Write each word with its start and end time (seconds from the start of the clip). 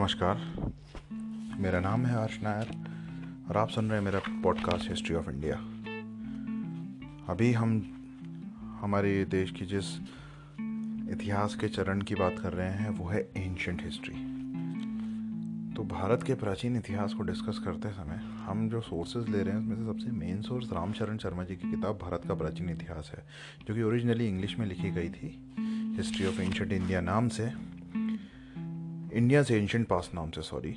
नमस्कार। 0.00 0.36
मेरा 1.60 1.80
नाम 1.80 2.06
है 2.06 2.22
हर्ष 2.22 2.38
नायर 2.42 2.68
और 3.48 3.56
आप 3.56 3.68
सुन 3.68 3.88
रहे 3.88 3.98
हैं 3.98 4.04
मेरा 4.04 4.20
पॉडकास्ट 4.42 4.88
हिस्ट्री 4.90 5.14
ऑफ़ 5.16 5.30
इंडिया 5.30 5.56
अभी 7.28 7.52
हम, 7.52 7.72
हमारे 8.82 9.24
देश 9.24 9.50
की 9.50 9.66
जिस 9.66 9.84
इतिहास 11.12 11.54
के 11.54 11.68
चरण 11.68 12.00
की 12.00 12.14
बात 12.14 12.38
कर 12.38 12.52
रहे 12.52 12.70
हैं, 12.70 12.90
वो 12.90 13.08
है 13.08 13.20
एंशंट 13.36 13.82
हिस्ट्री 13.82 14.14
तो 15.74 15.84
भारत 15.84 16.22
के 16.22 16.34
प्राचीन 16.34 16.76
इतिहास 16.76 17.14
को 17.14 17.22
डिस्कस 17.22 17.58
करते 17.58 17.90
समय 17.90 18.20
हम 18.46 18.68
जो 18.70 18.80
सोर्सेज 18.80 19.28
ले 19.28 19.42
रहे 19.42 19.54
हैं, 19.54 19.60
उसमें 19.60 19.76
से 19.76 19.84
सबसे 19.84 20.10
मेन 20.10 20.42
सोर्स 20.42 20.72
रामचरण 20.72 21.18
शर्मा 21.18 21.44
जी 21.44 21.56
की 21.56 21.70
किताब 21.70 21.98
भारत 22.02 22.22
का 22.28 22.34
प्राचीन 22.34 22.70
इतिहास 22.70 23.12
है, 23.14 23.26
जो 23.68 23.74
कि 23.74 23.82
ओरिजिनली 23.82 24.28
इंग्लिश 24.28 24.58
में 24.58 24.66
लिखी 24.66 24.90
गई 24.90 25.08
थी। 25.08 25.54
हिस्ट्री 25.96 26.26
ऑफ़ 26.26 26.40
एंशंट 26.40 26.72
इंडिया 26.72 27.00
नाम 27.00 27.28
से 27.28 27.69
इंडिया 29.12 29.42
से 29.42 29.56
एंशंट 29.56 29.86
पास 29.86 30.10
नाम 30.14 30.30
से 30.30 30.42
सॉरी 30.42 30.72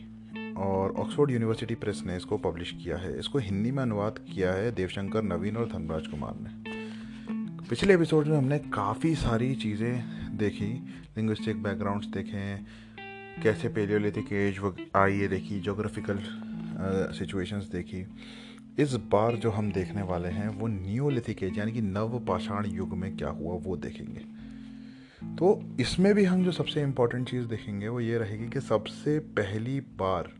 और 0.57 0.91
ऑक्सफोर्ड 0.91 1.31
यूनिवर्सिटी 1.31 1.75
प्रेस 1.75 2.01
ने 2.05 2.15
इसको 2.17 2.37
पब्लिश 2.37 2.71
किया 2.73 2.97
है। 2.97 3.17
इसको 3.19 3.39
हिंदी 3.39 3.71
में 3.71 3.81
अनुवाद 3.83 4.19
किया 4.29 4.53
है 4.53 4.71
देवशंकर 4.71 5.23
नवीन 5.23 5.57
और 5.57 5.67
धनराज 5.69 6.07
कुमार 6.07 6.35
ने। 6.37 6.71
पिछले 7.69 7.93
एपिसोड 7.93 8.27
में 8.27 8.37
हमने 8.37 8.59
काफ़ी 8.73 9.13
सारी 9.15 9.53
चीज़ें 9.55 10.37
देखी 10.37 10.71
लिंग्विस्टिक 11.17 11.61
बैकग्राउंड्स 11.63 12.07
देखे, 12.07 12.55
कैसे 13.43 13.69
पेलियोलिथिक 13.69 14.34
एज 14.34 14.59
आई 14.95 15.20
ये 15.20 15.27
देखी 15.27 15.59
जोग्राफिकल 15.59 16.20
सिचुएशंस 17.17 17.70
देखी। 17.71 18.05
इस 18.79 18.93
बार 19.11 19.35
जो 19.35 19.49
हम 19.51 19.71
देखने 19.71 20.01
वाले 20.01 20.29
हैं, 20.29 20.47
वो 20.49 20.67
न्यूलिथिक 20.67 21.43
एज 21.43 21.57
यानी 21.57 21.71
कि 21.71 21.81
नव 21.81 22.20
पाषाण 22.27 22.65
युग 22.65 22.97
में 22.97 23.15
क्या 23.17 23.29
हुआ, 23.29 23.55
वो 23.55 23.77
देखेंगे। 23.77 24.32
तो 25.40 25.77
इसमें 25.80 26.13
भी 26.16 26.24
हम 26.24 26.43
जो 26.43 26.52
सबसे 26.52 26.82
इम्पोर्टेंट 26.82 27.29
चीज़ 27.29 27.46
देखेंगे 27.46 27.88
वो 27.88 27.99
ये 27.99 28.18
रहेगी 28.18 28.49
कि 28.49 28.62
सबसे 28.62 29.20
पहली 29.20 29.80
बार 29.80 30.32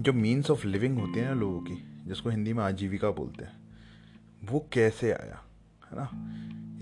जो 0.00 0.12
मीन्स 0.12 0.50
ऑफ़ 0.50 0.66
लिविंग 0.66 0.98
होती 0.98 1.18
है 1.18 1.24
ना 1.24 1.34
लोगों 1.34 1.60
की, 1.60 1.74
जिसको 2.06 2.30
हिंदी 2.30 2.52
में 2.52 2.64
आजीविका 2.64 3.10
बोलते 3.10 3.44
हैं, 3.44 3.52
वो 4.44 4.68
कैसे 4.72 5.12
आया, 5.12 5.42
है 5.84 5.98
ना? 5.98 6.08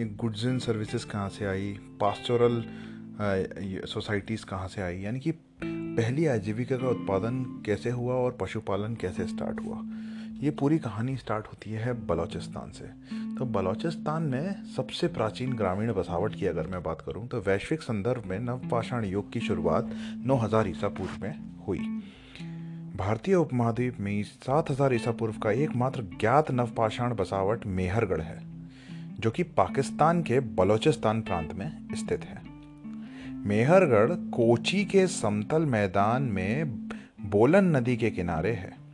ये 0.01 0.05
गुड्स 0.15 0.45
एंड 0.45 0.61
सर्विसेज़ 0.61 1.07
कहाँ 1.07 1.29
से 1.29 1.45
आई? 1.45 1.73
पास्टोरल 2.01 2.65
सोसाइटीज़ 3.87 4.45
कहाँ 4.45 4.69
से 4.69 4.83
आई? 4.83 5.01
यानी 5.01 5.21
कि 5.21 5.33
पहली 5.63 6.27
आजीविका 6.27 6.77
का 6.77 6.89
उत्पादन 6.89 7.63
कैसे 7.67 7.91
हुआ 7.91 8.15
और 8.15 8.37
पशुपालन 8.41 8.95
कैसे 8.95 9.27
स्टार्ट 9.27 9.61
हुआ? 9.61 9.83
ये 10.41 10.51
पूरी 10.51 10.79
कहानी 10.79 11.17
स्टार्ट 11.17 11.47
होती 11.47 11.71
है 11.71 11.93
बलूचिस्तान 12.07 12.71
से। 12.71 12.85
तो 13.39 13.45
बलूचिस्तान 13.45 14.23
में 14.23 14.65
सबसे 14.65 15.09
प्राचीन 15.09 15.53
ग्रामीण 15.53 15.93
बसावट 15.93 16.35
की 16.35 16.47
अगर 16.47 16.67
मैं 16.67 16.83
बात 16.83 17.01
करूँ 17.01 17.27
तो 17.29 17.41
वैश्विक 17.41 17.83
संदर्भ 17.83 18.23
में 18.27 18.39
नवपाषाण 18.39 19.05
युग 19.05 19.33
की 19.33 19.41
शुरुआत 19.41 19.91
9000 20.27 20.69
ईसा 20.69 20.89
पूर्व 20.89 21.23
में 21.23 21.35
हुई। 21.67 21.79
भारतीय 22.97 23.35
उपमहाद्वीप 23.35 24.01
में 24.01 24.23
7000 24.23 24.93
ईसा 24.93 25.13
पूर्व 25.13 25.39
का 25.39 25.51
एकमात्र 25.51 26.03
ज्ञात 26.03 26.51
नवपाषाण 26.51 27.15
बसावट 27.15 27.67
मेहरगढ़ 27.67 28.21
है, 28.21 28.39
जो 29.21 29.31
कि 29.31 29.43
पाकिस्तान 29.43 30.23
के 30.23 30.41
बलूचिस्तान 30.41 31.23
प्रांत 31.23 31.53
में 31.53 31.89
स्थित 31.95 32.25
है। 32.25 32.43
मेहरगढ़ 33.47 34.13
कोची 34.13 34.85
के 34.85 35.07
समतल 35.07 35.63
मैदान 35.63 36.23
में 36.23 36.89
बोलन 37.21 37.77
नदी 37.77 37.97
के 37.97 38.11
किनारे 38.11 38.53
है। 38.53 38.88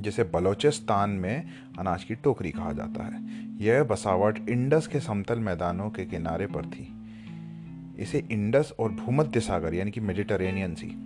जिसे 0.00 0.24
बलोचिस्तान 0.24 1.10
में 1.10 1.44
अनाज 1.78 2.04
की 2.04 2.14
टोकरी 2.14 2.50
कहा 2.50 2.72
जाता 2.72 3.04
है। 3.04 3.50
यह 3.58 3.84
बसावट 3.84 4.48
इंडस 4.48 4.86
के 4.86 5.00
समतल 5.00 5.38
मैदानों 5.38 5.90
के 5.90 6.04
किनारे 6.04 6.46
पर 6.46 6.66
थी। 6.66 6.96
इसे 8.02 8.24
इंडस 8.30 8.72
और 8.78 8.92
भूमध्य 8.92 9.40
सागर, 9.40 9.74
यानी 9.74 9.90
कि 9.90 10.00
मेडिटरेनियन 10.00 10.74
सी, 10.74 11.04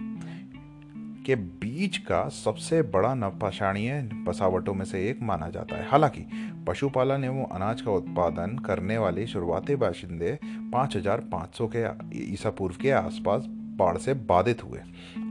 के 1.27 1.35
बीच 1.35 1.97
का 1.97 2.29
सबसे 2.29 2.83
बड़ा 2.83 3.15
नवपाषाणीय 3.15 4.03
बसावटों 4.03 4.75
में 4.75 4.85
से 4.85 5.09
एक 5.09 5.23
माना 5.23 5.49
जाता 5.49 5.77
है। 5.77 5.89
हालाँकि, 5.89 6.27
पशुपालन 6.69 7.25
एवं 7.25 7.45
अनाज 7.45 7.83
का 7.83 7.91
उत्पादन 7.91 8.59
करने 8.59 8.99
वाले 8.99 9.27
शुरुआती 9.27 9.77
बाशिंदे 9.77 10.39
5500 10.45 11.71
के 11.77 11.87
ईसा 12.33 12.51
पूर्व 12.51 12.77
के 12.81 12.91
आसपास 12.91 13.45
बाढ़ 13.77 13.97
से 13.97 14.15
बाधित 14.15 14.65
हुए। 14.65 14.81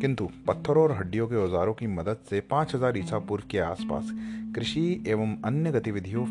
किंतु 0.01 0.29
पत्थरों 0.47 0.83
और 0.83 0.91
हड्डियों 0.91 1.27
के 1.27 1.35
औजारों 1.35 1.73
की 1.73 1.87
मदद 1.87 2.17
से 2.29 2.39
5000 2.39 2.97
ईसा 2.97 3.19
पूर्व 3.19 3.43
के 3.49 3.59
आसपास 3.59 4.11
कृषि 4.55 5.03
एवं 5.07 5.41
अन्य 5.45 5.71
गतिविधियों 5.71 6.25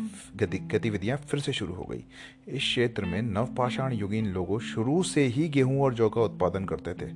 गतिविधियाँ 0.71 1.17
फिर 1.17 1.39
से 1.39 1.53
शुरू 1.53 1.73
हो 1.73 1.83
गई। 1.83 2.03
इस 2.47 2.61
क्षेत्र 2.61 3.05
में 3.05 3.21
नवपाषाण 3.21 3.93
युगीन 3.93 4.25
लोगों 4.25 4.59
शुरू 4.59 5.03
से 5.03 5.23
ही 5.23 5.49
गेहूँ 5.49 5.81
और 5.81 5.93
जौ 5.93 6.09
का 6.09 6.21
उत्पादन 6.21 6.65
करते 6.65 6.93
थे। 6.93 7.11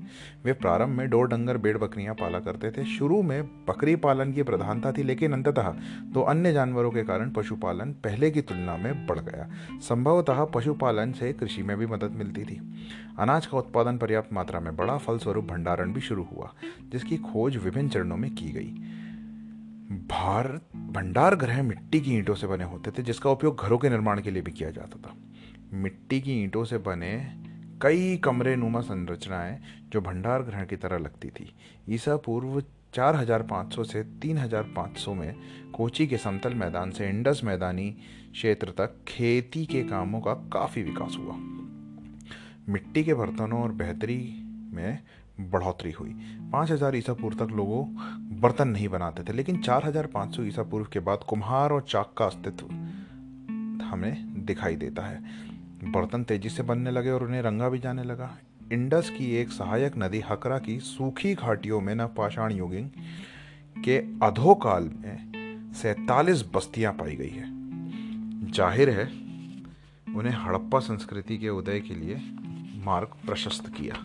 वे 0.46 0.54
प्रारंभ 0.54 0.90
में 0.90 1.10
डोर 1.10 1.28
डंगर, 1.28 1.58
बेड़ 1.58 1.78
बकरियाँ 1.78 2.16
पाला 2.16 2.40
करते 2.40 2.72
थे। 2.72 2.86
शुरू 2.86 3.22
में 3.22 3.44
बकरी 3.44 3.96
पालन 3.96 4.34
की 4.34 4.44
प्रधानता 4.44 4.92
थी, 4.92 5.04
लेकिन 5.04 5.34
अंततः 5.34 5.70
तो 6.14 6.22
अन्य 6.22 6.54
जानवरों 6.54 6.92
के 6.92 7.04
कारण 7.04 7.30
पशुपालन 7.30 7.92
पहले 7.92 8.32
की 8.32 8.42
तुलना 8.42 8.78
में 8.78 9.08
बढ़ 9.08 9.20
गया। 9.20 9.50
संभवतः 9.80 10.46
पशुपालन 10.46 11.12
से 11.12 11.34
कृषि 11.34 11.64
में 11.64 11.78
भी 11.78 11.86
मदद 11.86 12.12
मिलती 12.12 12.44
थी। 12.44 12.62
अनाज 13.20 13.46
का 13.46 13.58
उत्पादन 13.58 13.98
पर्याप्त 13.98 14.34
मात्रा 14.34 14.60
में 14.60 14.76
बढ़ा 14.76 14.87
फलस्वरूप 14.96 15.46
भंडारण 15.46 15.94
भी 15.94 16.02
शुरू 16.02 16.24
हुआ, 16.24 16.54
जिसकी 16.90 17.18
खोज 17.18 17.58
विभिन्न 17.58 17.90
चरणों 17.90 18.18
में 18.18 18.36
की 18.36 18.50
गई। 18.50 18.70
भारत 20.08 20.76
भंडार 20.76 21.36
गृह 21.36 21.64
मिट्टी 21.64 22.02
की 22.02 22.16
ईंटों 22.16 22.36
से 22.36 22.48
बने 22.48 22.64
होते 22.64 22.92
थे, 22.92 23.04
जिसका 23.04 23.30
उपयोग 23.30 23.62
घरों 23.62 23.78
के 23.78 23.90
निर्माण 23.90 24.22
के 24.22 24.32
लिए 24.32 24.42
भी 24.42 24.52
किया 24.52 24.72
जाता 24.72 25.10
था। 25.10 25.16
मिट्टी 25.74 26.22
की 26.22 26.44
ईंटों 26.44 26.64
से 26.64 26.78
बने 26.78 27.36
कई 27.82 28.18
कमरे 28.18 28.56
नुमा 28.56 28.82
संरचनाएँ 28.82 29.60
जो 29.90 30.02
भंडार 30.02 30.44
गृह 30.44 30.64
की 30.64 30.76
तरह 30.76 30.98
लगती 30.98 31.30
थी। 31.30 31.56
ईसा 31.90 32.18
पूर्व 32.18 32.64
4500 32.94 33.84
से 33.84 34.04
3500 34.04 35.14
में 35.14 35.36
कोची 35.74 36.08
के 36.08 36.18
समतल 36.18 36.54
मैदान 36.54 36.92
से 36.92 37.10
इंडस 37.10 37.42
मैदानी 37.44 37.98
क्षेत्र 38.32 38.68
तक 38.70 39.06
खेती 39.08 39.66
के 39.66 39.84
कामों 39.84 40.22
का 40.22 40.34
काफ़ी 40.34 40.84
विकास 40.84 41.18
हुआ। 41.20 41.36
मिट्टी 42.70 43.04
के 43.04 43.14
बर्तनों 43.14 43.64
और 43.64 43.72
बेहतरी 43.72 44.44
में 44.78 45.00
बढ़ोतरी 45.42 45.92
हुई। 45.92 46.10
पाँच 46.52 46.72
हज़ार 46.72 46.96
ईसा 46.96 47.14
पूर्व 47.14 47.38
तक 47.38 47.52
लोगों 47.56 47.84
बर्तन 48.42 48.68
नहीं 48.68 48.88
बनाते 48.90 49.24
थे, 49.24 49.34
लेकिन 49.34 49.62
चार 49.62 49.86
हज़ार 49.86 50.06
पाँच 50.08 50.36
सौ 50.36 50.44
ईसा 50.44 50.64
पूर्व 50.64 50.88
के 50.94 51.00
बाद 51.02 51.24
कुम्हार 51.30 51.72
और 51.72 51.86
चाक 51.90 52.14
का 52.18 52.26
अस्तित्व 52.26 52.66
हमें 53.86 54.46
दिखाई 54.46 54.76
देता 54.76 55.02
है। 55.02 55.22
बर्तन 55.86 56.24
तेज़ी 56.24 56.50
से 56.50 56.64
बनने 56.64 56.92
लगे 56.92 57.12
और 57.12 57.24
उन्हें 57.24 57.42
रंगा 57.42 57.70
भी 57.70 57.80
जाने 57.80 58.04
लगा। 58.04 58.30
इंडस 58.74 59.10
की 59.10 59.32
एक 59.36 59.50
सहायक 59.52 59.98
नदी 59.98 60.20
हकरा 60.22 60.58
की 60.60 60.80
सूखी 60.80 61.34
घाटियों 61.36 61.82
में 61.82 61.94
नवपाषाण 61.96 62.52
युगिंग 62.52 62.90
के 63.78 63.98
अधोकाल 64.26 64.90
में 64.96 65.72
सैतालीस 65.74 66.44
बस्तियाँ 66.56 66.94
पाई 66.94 67.16
गई 67.16 67.30
है। 67.30 68.52
ज़ाहिर 68.52 68.90
है, 68.90 69.06
उन्हें 70.16 70.34
हड़प्पा 70.38 70.80
संस्कृति 70.82 71.38
के 71.38 71.50
उदय 71.52 71.80
के 71.80 71.96
लिए 71.96 72.16
मार्ग 72.86 73.16
प्रशस्त 73.26 73.68
किया। 73.70 74.04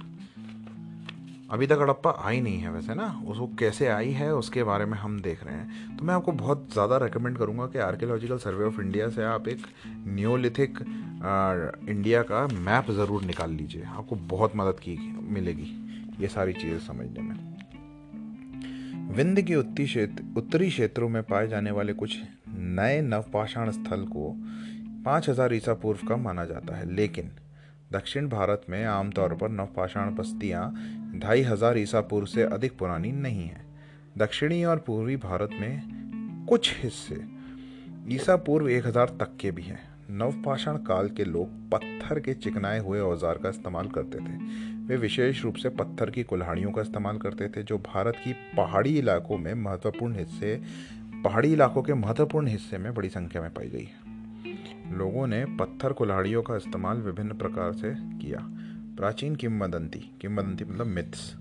अभी 1.52 1.66
तक 1.66 1.78
हड़प्पा 1.80 2.10
आई 2.18 2.40
नहीं 2.40 2.58
है 2.58 2.70
वैसे 2.72 2.94
ना। 2.94 3.06
उसको 3.28 3.46
कैसे 3.58 3.86
आई 3.88 4.10
है, 4.12 4.32
उसके 4.34 4.62
बारे 4.64 4.84
में 4.84 4.96
हम 4.98 5.20
देख 5.20 5.42
रहे 5.44 5.54
हैं। 5.54 5.96
तो 5.96 6.04
मैं 6.04 6.14
आपको 6.14 6.32
बहुत 6.34 6.68
ज़्यादा 6.72 6.96
रेकमेंड 6.96 7.36
करूँगा 7.38 7.66
कि 7.66 7.78
आर्कियोलॉजिकल 7.80 8.38
सर्वे 8.38 8.64
ऑफ़ 8.64 8.80
इंडिया 8.80 9.08
से 9.08 9.24
आप 9.24 9.48
एक 9.48 9.66
न्योलिथिक 10.08 10.78
इंडिया 11.88 12.22
का 12.22 12.46
मैप 12.48 12.90
ज़रूर 12.90 13.22
निकाल 13.24 13.50
लीजिए। 13.52 13.82
आपको 13.88 14.16
बहुत 14.28 14.52
मदद 14.56 14.80
की, 14.80 14.96
मिलेगी 15.30 15.70
ये 16.20 16.28
सारी 16.28 16.52
चीज़ें 16.52 16.78
समझने 16.80 17.20
में। 17.20 17.36
विंध्य 19.14 19.42
के 19.42 19.54
उत्तरी 19.56 19.84
क्षेत्र, 19.86 20.24
उत्तरी 20.36 20.68
क्षेत्रों 20.68 21.08
में 21.08 21.22
पाए 21.22 21.48
जाने 21.48 21.70
वाले 21.70 21.92
कुछ 21.94 22.18
नए 22.48 23.00
नवपाषाण 23.02 23.70
स्थल 23.72 24.04
को 24.06 24.34
पाँच 25.04 25.28
हज़ार 25.28 25.54
ईसा 25.54 25.74
पूर्व 25.74 26.06
का 26.08 26.16
माना 26.18 26.44
जाता 26.44 26.76
है। 26.76 26.92
लेकिन 26.94 27.30
दक्षिण 27.92 28.28
भारत 28.28 28.62
में 28.68 28.84
आमतौर 28.84 29.34
पर 29.34 29.48
नवपाषाण 29.50 30.14
बस्तियाँ 30.14 30.72
ढाई 31.20 31.42
हज़ार 31.42 31.78
ईसा 31.78 32.00
पूर्व 32.00 32.26
से 32.26 32.42
अधिक 32.42 32.76
पुरानी 32.78 33.12
नहीं 33.12 33.44
हैं। 33.44 33.64
दक्षिणी 34.18 34.62
और 34.64 34.78
पूर्वी 34.78 35.16
भारत 35.18 35.50
में 35.52 36.46
कुछ 36.48 36.72
हिस्से 36.82 37.20
ईसा 38.08 38.36
पूर्व 38.36 38.68
एक 38.68 38.86
हज़ार 38.86 39.16
तक 39.20 39.36
के 39.40 39.50
भी 39.50 39.62
हैं। 39.62 39.80
नवपाषाण 40.10 40.76
काल 40.76 41.08
के 41.08 41.24
लोग 41.24 41.48
पत्थर 41.70 42.20
के 42.20 42.34
चिकनाए 42.34 42.78
हुए 42.78 43.00
औज़ार 43.00 43.38
का 43.38 43.48
इस्तेमाल 43.48 43.88
करते 43.88 44.18
थे। 44.18 44.36
वे 44.86 44.96
विशेष 44.96 45.42
रूप 45.44 45.54
से 45.54 45.68
पत्थर 45.70 46.10
की 46.10 46.22
कुल्हाड़ियों 46.22 46.72
का 46.72 46.82
इस्तेमाल 46.82 47.18
करते 47.18 47.48
थे, 47.48 47.62
जो 47.62 47.78
भारत 47.78 48.16
की 48.24 48.32
पहाड़ी 48.56 48.98
इलाकों 48.98 49.38
में 49.38 49.52
महत्वपूर्ण 49.54 50.14
हिस्से, 50.14 50.60
पहाड़ी 51.24 51.52
इलाकों 51.52 51.82
के 51.82 51.94
महत्वपूर्ण 51.94 52.46
हिस्से 52.46 52.78
में 52.78 52.92
बड़ी 52.94 53.08
संख्या 53.08 53.42
में 53.42 53.50
पाई 53.50 53.68
गई 53.68 53.84
है। 53.84 54.01
लोगों 54.92 55.26
ने 55.26 55.44
पत्थर 55.44 55.92
कुल्हाड़ियों 55.92 56.42
का 56.42 56.56
इस्तेमाल 56.56 56.98
विभिन्न 56.98 57.34
प्रकार 57.34 57.72
से 57.72 57.94
किया। 57.98 58.38
प्राचीन 58.96 59.36
किंवदंती 59.36 60.18
किंवदंती 60.20 60.64
मतलब 60.64 60.86
मिथ्स। 60.86 61.36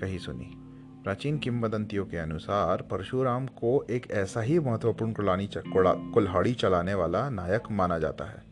कही 0.00 0.18
सुनी। 0.18 0.56
प्राचीन 1.04 1.38
किंवदंतियों 1.38 2.06
के 2.06 2.16
अनुसार 2.16 2.82
परशुराम 2.82 3.46
को 3.46 3.86
एक 3.90 4.10
ऐसा 4.10 4.40
ही 4.40 4.58
महत्वपूर्ण 4.58 5.12
कुलानी 5.12 5.48
कुल्हाड़ी 5.56 6.54
चलाने 6.54 6.94
वाला 6.94 7.30
नायक 7.30 7.62
माना 7.70 7.98
जाता 7.98 8.24
है। 8.24 8.42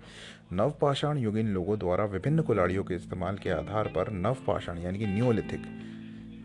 नवपाषाण 0.52 1.18
युगीन 1.18 1.48
लोगों 1.48 1.78
द्वारा 1.78 2.04
विभिन्न 2.04 2.42
कुल्हाड़ियों 2.42 2.84
के 2.84 2.94
इस्तेमाल 2.94 3.36
के 3.36 3.50
आधार 3.50 3.88
पर 3.88 4.10
नवपाषाण 4.10 4.78
यानी 4.78 4.98
कि 4.98 5.06
न्योलिथिक 5.06 5.62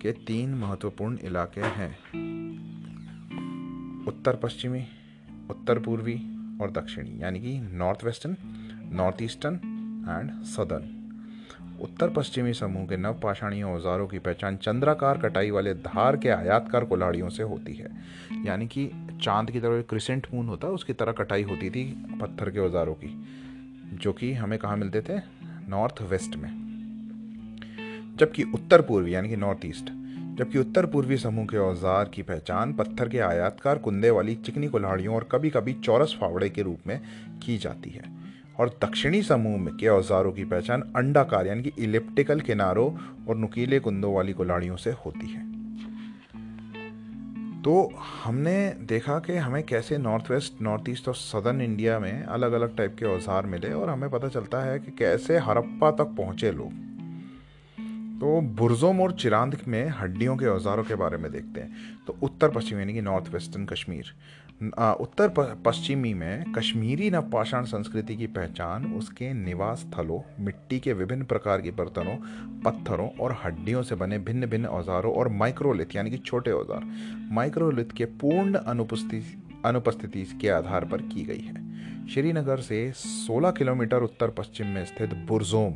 के 0.02 0.12
तीन 0.12 0.54
महत्वपूर्ण 0.54 1.18
इलाके 1.18 1.62
हैं। 1.62 1.98
उत्तर 4.08 4.36
पश्चिमी, 4.36 4.86
उत्तर 5.50 5.80
पूर्वी 5.80 6.33
और 6.64 6.72
दक्षिणी, 6.72 7.22
यानी 7.24 7.40
कि 7.40 7.60
north 7.60 8.04
western 8.04 8.36
north 8.92 9.22
eastern 9.22 9.56
and 10.10 10.44
southern. 10.44 11.00
उत्तर 11.82 12.10
पश्चिमी 12.10 12.54
समूह 12.54 12.86
के 12.86 12.98
नव 12.98 13.20
पाषाणीय 13.20 13.64
औजारों 13.64 14.08
की 14.08 14.20
पहचान 14.20 14.58
चंद्राकार 14.58 15.18
कटाई 15.18 15.52
वाले 15.52 15.74
धार 15.74 16.18
के 16.18 16.30
आयातकार 16.30 16.86
कुल्हाड़ियों 16.86 17.30
से 17.30 17.44
होती 17.44 17.74
है। 17.74 17.90
यानी 18.46 18.68
कि 18.68 18.92
चाँद 19.24 19.52
की 19.52 19.60
तरह 19.60 19.82
क्रिसेंट 19.82 20.28
मून 20.34 20.48
होता 20.48 20.68
है 20.68 20.74
उसकी 20.74 20.94
तरह 20.94 21.12
कटाई 21.12 21.44
होती 21.44 21.70
थी 21.70 21.84
पत्थर 22.22 22.50
के 22.50 22.60
औजारों 22.60 22.94
की, 22.94 23.24
जो 23.94 24.14
कि 24.14 24.34
हमें 24.34 24.60
कहाँ 24.60 24.78
मिलते 24.78 25.02
थे? 25.02 25.22
नॉर्थ 25.70 26.02
वेस्ट 26.02 26.36
में। 26.36 26.64
जबकि 28.20 28.44
उत्तर 28.44 28.82
पूर्वी 28.82 29.16
यानी 29.16 29.30
कि 29.30 29.36
नॉर्थ 29.36 29.66
ईस्ट 29.66 29.90
जबकि 30.34 30.60
उत्तर 30.60 30.86
पूर्वी 30.86 31.18
समूह 31.18 31.46
के 31.46 31.58
औज़ार 31.58 32.10
की 32.10 32.22
पहचान 32.22 32.74
पत्थर 32.74 33.10
के 33.10 33.20
आयातकार 33.20 33.78
कुंदे 33.78 34.10
वाली 34.10 34.36
चिकनी 34.36 34.68
कुल्हाड़ियों 34.68 35.16
और 35.16 35.28
कभी 35.32 35.50
कभी 35.50 35.74
चौरस 35.74 36.18
फावड़े 36.22 36.50
के 36.50 36.62
रूप 36.62 36.88
में 36.88 37.00
की 37.46 37.58
जाती 37.58 37.90
है। 37.90 38.12
और 38.60 38.70
दक्षिणी 38.84 39.22
समूह 39.24 39.58
में 39.58 39.74
के 39.78 39.88
औजारों 39.88 40.32
की 40.32 40.44
पहचान 40.46 40.82
अंडाकार 40.96 41.48
यानी 41.48 41.64
कि 41.64 41.72
इलिप्टिकल 41.80 42.40
किनारों 42.42 42.92
और 43.30 43.36
नुकीले 43.36 43.80
कुंदों 43.80 44.14
वाली 44.14 44.34
कुल्हाड़ियों 44.34 44.76
से 44.76 44.92
होती 45.06 45.28
है। 45.28 45.42
तो 47.64 47.74
हमने 48.24 48.56
देखा 48.88 49.18
कि 49.20 49.36
हमें 49.38 49.62
कैसे 49.64 49.98
नॉर्थ 49.98 50.32
वेस्ट 50.32 50.62
नॉर्थ 50.62 50.90
ईस्ट 50.90 51.08
और 51.08 51.16
सदर्न 51.16 51.62
इंडिया 51.62 52.00
में 52.00 52.24
अलग 52.24 52.52
अलग 52.52 52.76
टाइप 52.78 52.96
के 53.00 53.06
औज़ार 53.06 53.46
मिले 53.46 53.72
और 53.74 53.90
हमें 53.90 54.10
पता 54.10 54.28
चलता 54.28 54.62
है 54.62 54.80
कि 54.80 54.92
कैसे 54.92 55.38
हरप्पा 55.40 55.92
तक 55.92 56.16
पहुँचे 56.18 56.52
लोग। 56.52 56.72
तो 58.24 58.40
बुरजोम 58.58 59.00
और 59.02 59.12
चिरांद 59.12 59.58
में 59.68 59.90
हड्डियों 59.92 60.36
के 60.38 60.46
औजारों 60.46 60.84
के 60.84 60.96
बारे 60.96 61.18
में 61.18 61.32
देखते 61.32 61.62
हैं। 61.62 62.06
तो 62.08 62.16
उत्तर 62.24 62.50
पश्चिम 62.50 62.80
यानी 62.80 62.94
कि 62.94 63.02
नॉर्थ 63.02 63.28
वेस्टर्न 63.34 63.66
कश्मीर। 63.66 64.14
उत्तर 65.02 65.58
पश्चिमी 65.66 66.14
में 66.14 66.54
कश्मीरी 66.54 67.10
नवपाषाण 67.10 67.66
संस्कृति 67.66 68.16
की 68.16 68.28
पहचान 68.28 68.86
उसके 68.94 69.34
निवास 69.34 69.80
स्थलों, 69.80 70.22
मिट्टी 70.40 70.80
के 70.80 70.94
विभिन्न 70.94 71.26
प्रकार 71.26 71.62
के 71.62 71.72
बर्तनों, 71.72 72.16
पत्थरों 72.62 73.10
और 73.18 73.38
हड्डियों 73.44 73.84
से 73.84 73.96
बने 73.96 74.20
भिन्न 74.22 74.48
भिन्न 74.48 74.66
औजारों 74.68 75.14
और 75.14 75.28
माइक्रोलिथ 75.34 75.96
यानी 75.96 76.12
कि 76.12 76.18
छोटे 76.20 76.52
औज़ार, 76.52 76.90
माइक्रोलिथ 77.32 77.96
के 77.98 78.06
पूर्ण 78.06 78.54
अनुपस्थिति 78.56 79.42
अनुपस्थिति 79.66 80.24
के 80.42 80.50
आधार 80.52 80.86
पर 80.86 81.02
की 81.04 81.24
गई 81.26 81.42
है। 81.42 82.08
श्रीनगर 82.08 82.62
से 82.62 82.92
16 82.98 83.52
किलोमीटर 83.52 84.04
उत्तर 84.04 84.30
पश्चिम 84.30 84.68
में 84.68 84.86
स्थित 84.86 85.14
बुरजोम 85.28 85.74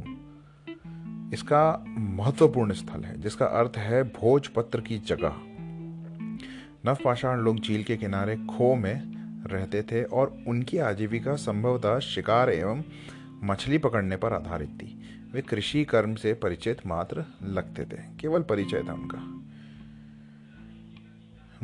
इसका 1.34 1.86
महत्वपूर्ण 1.88 2.74
स्थल 2.74 3.04
है, 3.04 3.22
जिसका 3.22 3.46
अर्थ 3.46 3.78
है 3.78 4.04
भोजपत्र 4.04 4.82
की 4.82 4.98
जगह। 4.98 5.36
नवपाषाण 6.86 7.40
लोग 7.40 7.60
झील 7.60 7.84
के 7.84 7.98
किनारे 7.98 8.36
खो 8.36 8.76
में 8.76 9.18
रहते 9.48 9.82
थे 9.84 10.04
और 10.04 10.38
उनकी 10.48 10.78
आजीविका 10.78 11.36
संभवतः 11.36 12.00
शिकार 12.00 12.50
एवं 12.50 12.84
मछली 13.44 13.78
पकड़ने 13.78 14.18
पर 14.18 14.34
आधारित 14.34 14.70
थी। 14.70 15.02
वे 15.34 15.42
कृषि 15.42 15.86
कर्म 15.86 16.16
से 16.16 16.34
परिचित 16.34 16.86
मात्र 16.88 17.26
लगते 17.44 17.86
थे, 17.86 17.98
केवल 18.20 18.42
परिचय 18.42 18.84
था 18.84 18.94
उनका। 18.94 19.20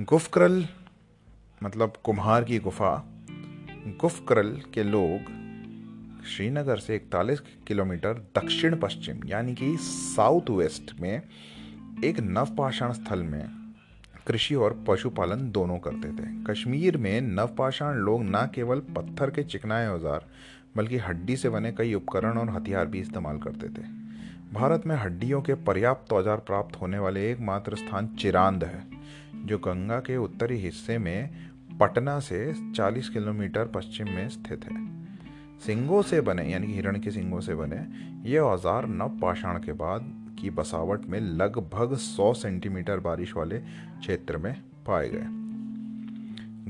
गुफक्रल 0.04 0.66
मतलब 1.64 1.94
कुम्हार 2.04 2.44
की 2.44 2.60
गुफा, 2.60 3.04
गुफक्रल 4.02 4.62
के 4.74 4.84
लोग 4.84 5.43
श्रीनगर 6.26 6.78
से 6.78 6.96
41 6.96 7.40
किलोमीटर 7.68 8.14
दक्षिण 8.38 8.76
पश्चिम 8.76 9.28
यानी 9.28 9.56
कि 9.56 9.76
साउथ 9.78 10.50
वेस्ट 10.50 10.94
में 11.00 11.22
एक 12.04 12.20
नवपाषाण 12.20 12.92
स्थल 12.92 13.24
में 13.24 13.46
कृषि 14.28 14.56
और 14.56 14.84
पशुपालन 14.88 15.52
दोनों 15.52 15.78
करते 15.78 16.10
थे। 16.10 16.28
कश्मीर 16.44 16.98
में 16.98 17.22
नवपाषाण 17.22 17.96
लोग 17.96 18.24
न 18.24 18.50
केवल 18.56 18.80
पत्थर 18.96 19.30
के 19.30 19.44
चिकनाए 19.44 19.88
औज़ार, 19.88 20.26
बल्कि 20.78 20.98
हड्डी 20.98 21.36
से 21.38 21.50
बने 21.50 21.72
कई 21.72 21.94
उपकरण 21.94 22.38
और 22.38 22.50
हथियार 22.50 22.86
भी 22.86 23.00
इस्तेमाल 23.00 23.38
करते 23.38 23.70
थे। 23.70 23.88
भारत 24.54 24.88
में 24.88 24.96
हड्डियों 24.96 25.42
के 25.42 25.54
पर्याप्त 25.54 26.14
औज़ार 26.14 26.38
प्राप्त 26.38 26.82
होने 26.82 27.00
वाले 27.00 27.32
एकमात्र 27.32 27.76
स्थान 27.76 28.08
चिरांद 28.20 28.64
है, 28.64 28.84
जो 29.46 29.58
गंगा 29.58 30.00
के 30.00 30.18
उत्तरी 30.18 30.58
हिस्से 30.58 30.98
में 30.98 31.30
पटना 31.80 32.20
से 32.20 32.54
40 32.76 33.10
किलोमीटर 33.10 33.68
पश्चिम 33.68 34.10
में 34.10 34.30
स्थित 34.30 34.66
है। 34.66 35.03
सिंगों 35.66 36.02
से 36.02 36.22
बने, 36.22 36.44
यानी 36.52 36.68
कि 36.68 36.74
हिरण 36.74 37.00
के 37.00 37.12
सिंगों 37.12 37.40
से 37.40 37.56
बने, 37.56 37.78
ये 38.30 38.38
औज़ार 38.38 38.88
नवपाषाण 38.88 39.60
के 39.60 39.74
बाद 39.74 40.14
की 40.40 40.50
बसावट 40.50 41.06
में 41.06 41.20
लगभग 41.20 41.96
100 41.96 42.34
सेंटीमीटर 42.34 43.00
बारिश 43.00 43.36
वाले 43.36 43.60
क्षेत्र 43.60 44.38
में 44.38 44.54
पाए 44.88 45.10
गए। 45.10 45.28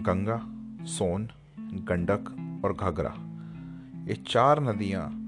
गंगा, 0.03 0.37
सोन, 0.85 1.27
गंडक 1.59 2.35
और 2.65 2.73
घाघरा, 2.73 3.13
ये 4.07 4.13
चार 4.27 4.59
नदियाँ 4.59 5.22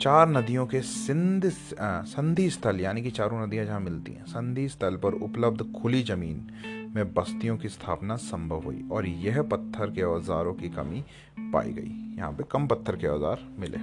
चार 0.00 0.28
नदियों 0.28 0.66
के 0.66 0.80
सिंध 0.82 1.44
संधि 1.48 2.48
स्थल, 2.50 2.80
यानी 2.80 3.02
कि 3.02 3.10
चारों 3.10 3.40
नदियाँ 3.42 3.64
जहाँ 3.66 3.80
मिलती 3.80 4.12
हैं, 4.12 4.24
संधि 4.24 4.68
स्थल 4.68 4.96
पर 4.96 5.14
उपलब्ध 5.22 5.62
खुली 5.72 6.02
ज़मीन 6.02 6.90
में 6.96 7.12
बस्तियों 7.14 7.56
की 7.56 7.68
स्थापना 7.68 8.16
संभव 8.16 8.62
हुई 8.64 8.82
और 8.92 9.06
यह 9.06 9.40
पत्थर 9.42 9.90
के 9.90 10.02
औजारों 10.02 10.54
की 10.54 10.68
कमी 10.68 11.04
पाई 11.52 11.72
गई। 11.72 12.16
यहाँ 12.18 12.32
पे 12.32 12.44
कम 12.52 12.66
पत्थर 12.66 12.96
के 12.96 13.06
औज़ार 13.06 13.46
मिले। 13.58 13.78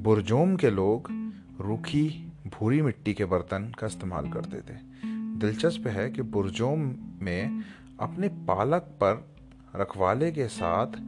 बुरजोम 0.00 0.54
के 0.56 0.70
लोग 0.70 1.08
रूखी, 1.60 2.08
भूरी 2.48 2.82
मिट्टी 2.82 3.14
के 3.14 3.24
बर्तन 3.24 3.72
का 3.78 3.86
इस्तेमाल 3.86 4.30
करते 4.30 4.60
थे। 4.62 4.78
दिलचस्प 5.38 5.86
है 5.86 6.08
कि 6.10 6.22
बुरजोम 6.22 6.94
में 7.22 7.62
अपने 8.00 8.28
पालक 8.48 8.96
पर 9.02 9.24
रखवाले 9.76 10.30
के 10.32 10.46
साथ 10.50 11.00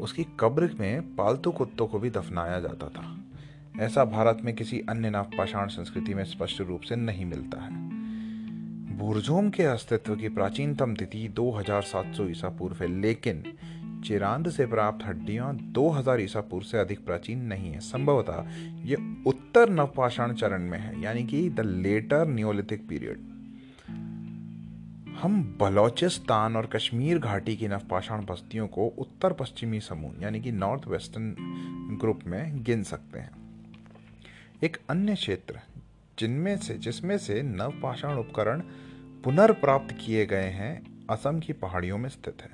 उसकी 0.00 0.26
कब्र 0.40 0.70
में 0.80 1.14
पालतू 1.16 1.50
कुत्तों 1.50 1.86
को 1.86 1.98
भी 1.98 2.10
दफनाया 2.10 2.58
जाता 2.60 2.88
था। 2.88 3.12
ऐसा 3.80 4.04
भारत 4.04 4.38
में 4.44 4.54
किसी 4.54 4.80
अन्य 4.88 5.10
नवपाषाण 5.10 5.68
संस्कृति 5.68 6.14
में 6.14 6.24
स्पष्ट 6.24 6.60
रूप 6.60 6.80
से 6.80 6.96
नहीं 6.96 7.24
मिलता 7.24 7.60
है। 7.60 7.70
बुरजोम 8.96 9.50
के 9.50 9.62
अस्तित्व 9.62 10.16
की 10.16 10.28
प्राचीनतम 10.28 10.94
तिथि 10.94 11.28
2700 11.28 12.28
ईसा 12.28 12.48
पूर्व 12.48 12.76
है, 12.80 13.00
लेकिन 13.00 13.44
चिरांद 14.04 14.50
से 14.50 14.66
प्राप्त 14.66 15.06
हड्डियाँ 15.06 15.54
2000 15.54 16.20
ईसा 16.20 16.40
पूर्व 16.40 16.66
से 16.66 16.78
अधिक 16.78 17.04
प्राचीन 17.06 17.38
नहीं 17.38 17.72
है। 17.72 17.80
संभवतः 17.80 18.46
ये 18.84 18.96
उत्तर 19.26 19.68
नवपाषाण 19.68 20.34
चरण 20.34 20.62
में 20.62 20.78
है, 20.78 21.02
यानी 21.02 21.24
कि 21.24 21.50
द 21.50 21.60
लेटर 21.60 22.28
न्योलिथिक 22.28 22.88
पीरियड 22.88 23.18
हम 25.22 25.56
बलोचिस्तान 25.60 26.56
और 26.56 26.66
कश्मीर 26.66 27.18
घाटी 27.18 27.56
की 27.56 27.68
नवपाषाण 27.68 28.24
बस्तियों 28.24 28.68
को 28.68 28.86
उत्तर 28.86 29.32
पश्चिमी 29.32 29.80
समूह, 29.80 30.12
यानी 30.20 30.40
कि 30.40 30.52
नॉर्थ 30.52 30.88
वेस्टर्न 30.88 31.34
ग्रुप 32.00 32.20
में 32.26 32.62
गिन 32.62 32.82
सकते 32.82 33.18
हैं। 33.18 33.45
एक 34.64 34.76
अन्य 34.90 35.14
क्षेत्र, 35.14 35.58
जिनमें 36.18 36.56
से, 36.56 36.74
जिसमें 36.74 37.18
से 37.18 37.42
नवपाषाण 37.42 38.16
उपकरण 38.16 38.60
पुनर्प्राप्त 39.24 39.96
किए 40.00 40.26
गए 40.26 40.48
हैं, 40.48 41.04
असम 41.10 41.40
की 41.40 41.52
पहाड़ियों 41.52 41.98
में 41.98 42.08
स्थित 42.08 42.36
है। 42.42 42.48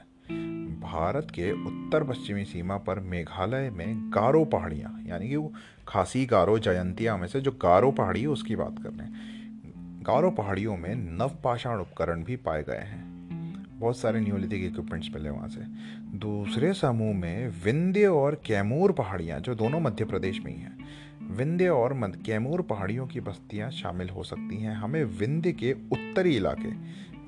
भारत 0.81 1.27
के 1.31 1.53
उत्तर 1.53 2.05
पश्चिमी 2.05 2.45
सीमा 2.45 2.77
पर 2.77 3.01
मेघालय 3.01 3.71
में 3.71 4.11
गारो 4.11 4.45
पहाड़ियाँ, 4.45 5.03
यानी 5.07 5.29
कि 5.29 5.37
वो 5.37 5.53
खासी 5.89 6.27
गारो 6.27 6.59
जयंतिया 6.59 7.17
में 7.17 7.27
से 7.27 7.41
जो 7.41 7.51
गारो 7.51 7.91
पहाड़ी 7.91 8.21
है, 8.21 8.27
उसकी 8.27 8.57
बात 8.57 8.83
कर 8.83 8.91
रहे 8.91 9.07
हैं। 9.07 9.43
गारो 10.03 10.31
पहाड़ियों 10.31 10.77
में 10.77 10.95
नवपाषाण 10.95 11.79
उपकरण 11.79 12.25
भी 12.25 12.37
पाए 12.37 12.63
गए 12.63 12.77
हैं। 12.77 13.13
बहुत 13.79 13.99
सारे 13.99 14.21
न्यूलिथिक 14.21 14.65
इक्विपमेंट्स 14.65 15.09
मिले 15.15 15.31
वहाँ 15.31 15.49
से। 15.49 15.61
दूसरे 16.19 16.73
समूह 16.73 17.15
में 17.15 17.49
विंध्य 17.65 18.07
और 18.07 18.43
कैमूर 18.47 18.93
पहाड़ियाँ, 18.93 19.41
जो 19.41 19.55
दोनों 19.55 19.81
मध्य 19.81 20.05
प्रदेश 20.05 20.41
में 20.41 20.53
ही 20.53 20.61
हैं। 20.61 20.72
विंध्य 21.33 21.69
और 21.69 21.93
कैमूर 22.27 22.63
पहाड़ियों 22.63 23.07
की 23.07 23.21
बस्तियाँ 23.21 23.71
शामिल 23.71 24.09
हो 24.09 24.23
सकती 24.23 24.57
हैं। 24.57 24.75
हमें 24.75 25.05
विंध्य 25.05 25.53
के 25.53 25.73
उत्तरी 25.73 26.37
इलाके, 26.37 26.73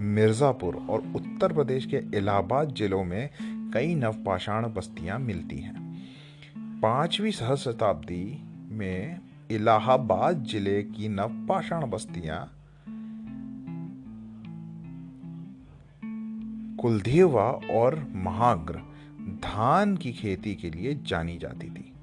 मिर्ज़ापुर 0.01 0.77
और 0.91 1.03
उत्तर 1.17 1.53
प्रदेश 1.53 1.87
के 1.87 2.01
इलाहाबाद 2.17 2.73
जिलों 2.73 3.05
में 3.05 3.31
कई 3.75 3.95
नवपाषाण 3.95 4.67
बस्तियाँ 4.75 5.19
मिलती 5.19 5.57
हैं। 5.57 5.83
पाँचवीं 6.83 7.31
सहस्र 7.31 7.73
शताब्दी 7.73 8.43
में 8.71 9.21
इलाहाबाद 9.51 10.45
ज़िले 10.45 10.83
की 10.83 11.09
नवपाषाण 11.09 11.91
बस्तियाँ 11.91 12.51
कुलधीवा 16.81 17.51
और 17.71 17.99
महाग्र 18.15 18.81
धान 19.45 19.97
की 19.97 20.13
खेती 20.13 20.55
के 20.55 20.71
लिए 20.71 20.95
जानी 21.07 21.39
जाती 21.39 21.71
थी। 21.71 21.94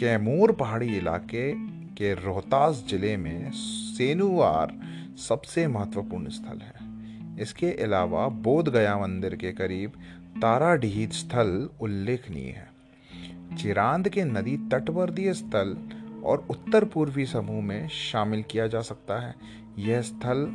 कैमूर 0.00 0.52
पहाड़ी 0.52 0.86
इलाके 0.96 1.50
के 1.94 2.12
रोहतास 2.14 2.84
ज़िले 2.90 3.16
में 3.16 3.50
सेनुवार 3.52 4.72
सबसे 5.18 5.66
महत्वपूर्ण 5.68 6.28
स्थल 6.28 6.58
है। 6.58 7.42
इसके 7.42 7.72
अलावा 7.84 8.28
बोध 8.28 8.68
गया 8.68 8.96
मंदिर 8.98 9.34
के 9.34 9.52
करीब 9.52 9.90
ताराडीह 10.36 11.08
स्थल 11.08 11.68
उल्लेखनीय 11.80 12.48
है। 12.48 13.56
चिरांद 13.56 14.08
के 14.08 14.24
नदी 14.24 14.56
तटवर्तीय 14.72 15.32
स्थल 15.34 15.76
और 16.24 16.46
उत्तर 16.50 16.84
पूर्वी 16.84 17.26
समूह 17.26 17.62
में 17.62 17.88
शामिल 17.88 18.42
किया 18.42 18.66
जा 18.66 18.80
सकता 18.80 19.20
है। 19.20 19.34
यह 19.78 20.02
स्थल 20.02 20.46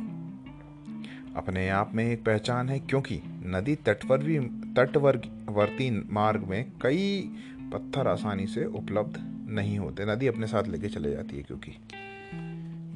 अपने 1.36 1.68
आप 1.68 1.94
में 1.94 2.04
एक 2.04 2.24
पहचान 2.24 2.68
है 2.68 2.80
क्योंकि 2.80 3.20
नदी 3.46 3.74
तटवर्ती 3.74 4.38
तटवर्ती 4.74 5.90
मार्ग 6.12 6.48
में 6.48 6.72
कई 6.82 7.30
पत्थर 7.72 8.08
आसानी 8.08 8.46
से 8.46 8.64
उपलब्ध 8.64 9.35
नहीं 9.46 9.78
होते। 9.78 10.04
नदी 10.04 10.26
अपने 10.26 10.46
साथ 10.46 10.64
लेके 10.64 10.88
चले 10.88 11.10
जाती 11.10 11.36
है 11.36 11.42
क्योंकि 11.42 11.70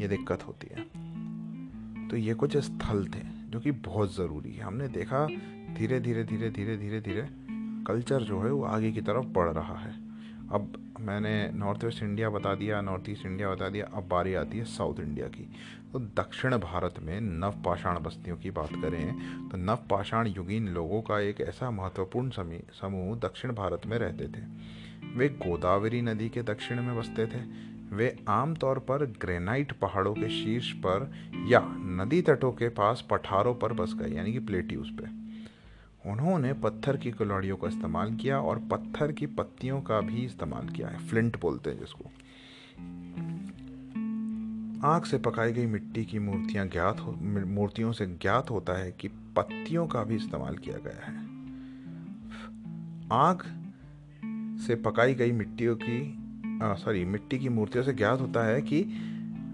ये 0.02 0.09
दिक्कत 0.09 0.47
होती 0.47 0.69
है। 0.71 2.09
तो 2.09 2.16
ये 2.16 2.35
कुछ 2.35 2.57
स्थल 2.57 3.04
थे 3.07 3.23
जो 3.50 3.61
कि 3.61 3.71
बहुत 3.71 4.14
ज़रूरी 4.16 4.52
है। 4.52 4.64
हमने 4.64 4.88
देखा 4.88 5.26
धीरे 5.75 6.00
धीरे 6.00 6.25
धीरे 6.25 6.50
धीरे 6.50 6.76
धीरे 6.76 7.00
धीरे 7.00 7.26
कल्चर 7.87 8.23
जो 8.23 8.40
है 8.40 8.50
वो 8.52 8.62
आगे 8.64 8.90
की 8.92 9.00
तरफ़ 9.00 9.26
बढ़ 9.26 9.49
रहा 9.49 9.76
है। 9.76 9.92
अब 10.52 10.73
मैंने 11.00 11.50
नॉर्थ 11.50 11.85
वेस्ट 11.85 12.02
इंडिया 12.02 12.30
बता 12.30 12.54
दिया, 12.54 12.80
नॉर्थ 12.80 13.09
ईस्ट 13.11 13.26
इंडिया 13.26 13.50
बता 13.50 13.69
दिया, 13.69 13.87
अब 13.87 14.09
बारी 14.09 14.35
आती 14.35 14.59
है 14.59 14.64
साउथ 14.64 15.00
इंडिया 15.00 15.26
की। 15.28 15.49
तो 15.92 15.99
दक्षिण 15.99 16.57
भारत 16.59 16.95
में 17.02 17.21
नवपाषाण 17.21 17.99
बस्तियों 17.99 18.37
की 18.37 18.50
बात 18.50 18.73
करें 18.73 19.49
तो 19.49 19.57
नवपाषाण 19.57 20.26
युगीन 20.26 20.69
लोगों 20.69 21.00
का 21.02 21.21
एक 21.21 21.40
ऐसा 21.40 21.71
महत्वपूर्ण 21.71 22.30
समूह 22.73 23.19
दक्षिण 23.19 23.52
भारत 23.52 23.87
में 23.87 23.99
रहते 23.99 24.28
थे। 24.28 24.42
वे 25.17 25.29
गोदावरी 25.29 26.02
नदी 26.02 26.29
के 26.29 26.43
दक्षिण 26.43 26.83
में 26.83 26.99
बसते 26.99 27.26
थे। 27.26 27.71
वे 27.97 28.25
आमतौर 28.29 28.79
पर 28.79 29.05
ग्रेनाइट 29.05 29.73
पहाड़ों 29.73 30.14
के 30.14 30.29
शीर्ष 30.29 30.73
पर 30.73 31.12
या 31.47 31.61
नदी 31.71 32.23
तटों 32.23 32.52
के 32.52 32.69
पास 32.69 33.07
पठारों 33.11 33.55
पर 33.55 33.73
बस 33.73 33.95
गए, 33.95 34.11
यानी 34.11 34.33
कि 34.33 34.38
प्लेट्यूज 34.38 34.90
पे। 34.90 35.21
उन्होंने 36.11 36.52
पत्थर 36.52 36.97
की 36.97 37.11
कुल्हाड़ियों 37.11 37.57
का 37.57 37.69
इस्तेमाल 37.69 38.14
किया 38.14 38.40
और 38.40 38.59
पत्थर 38.59 39.12
की 39.12 39.26
पत्तियों 39.26 39.81
का 39.81 40.00
भी 40.00 40.25
इस्तेमाल 40.25 40.69
किया 40.69 40.88
है, 40.88 40.99
फ्लिंट 40.99 41.40
बोलते 41.40 41.71
हैं 41.71 41.79
जिसको। 41.79 42.05
आग 44.88 45.05
से 45.05 45.19
पकाई 45.19 45.52
गई 45.52 45.67
मिट्टी 45.67 46.05
की 46.05 46.19
मूर्तियाँ 46.19 46.67
ज्ञात 46.67 47.00
मूर्तियों 47.47 47.93
से 47.93 48.07
ज्ञात 48.07 48.50
होता 48.50 48.79
है 48.79 48.93
कि 48.93 49.09
पत्तियों 49.09 49.87
का 49.87 50.05
भी 50.05 50.17
इस्तेमाल 50.17 50.57
किया 50.57 50.76
गया 50.76 51.11
है। 51.11 51.19
आग 53.12 53.60
से 54.61 54.75
पकाई 54.75 55.14
गई 55.14 55.33
मिट्टियों 55.33 55.76
की 55.76 56.00
सॉरी 56.62 57.05
मिट्टी 57.05 57.38
की 57.38 57.49
मूर्तियों 57.49 57.85
से 57.85 57.93
ज्ञात 57.93 58.21
होता 58.21 58.47
है 58.47 58.61
कि 58.62 58.83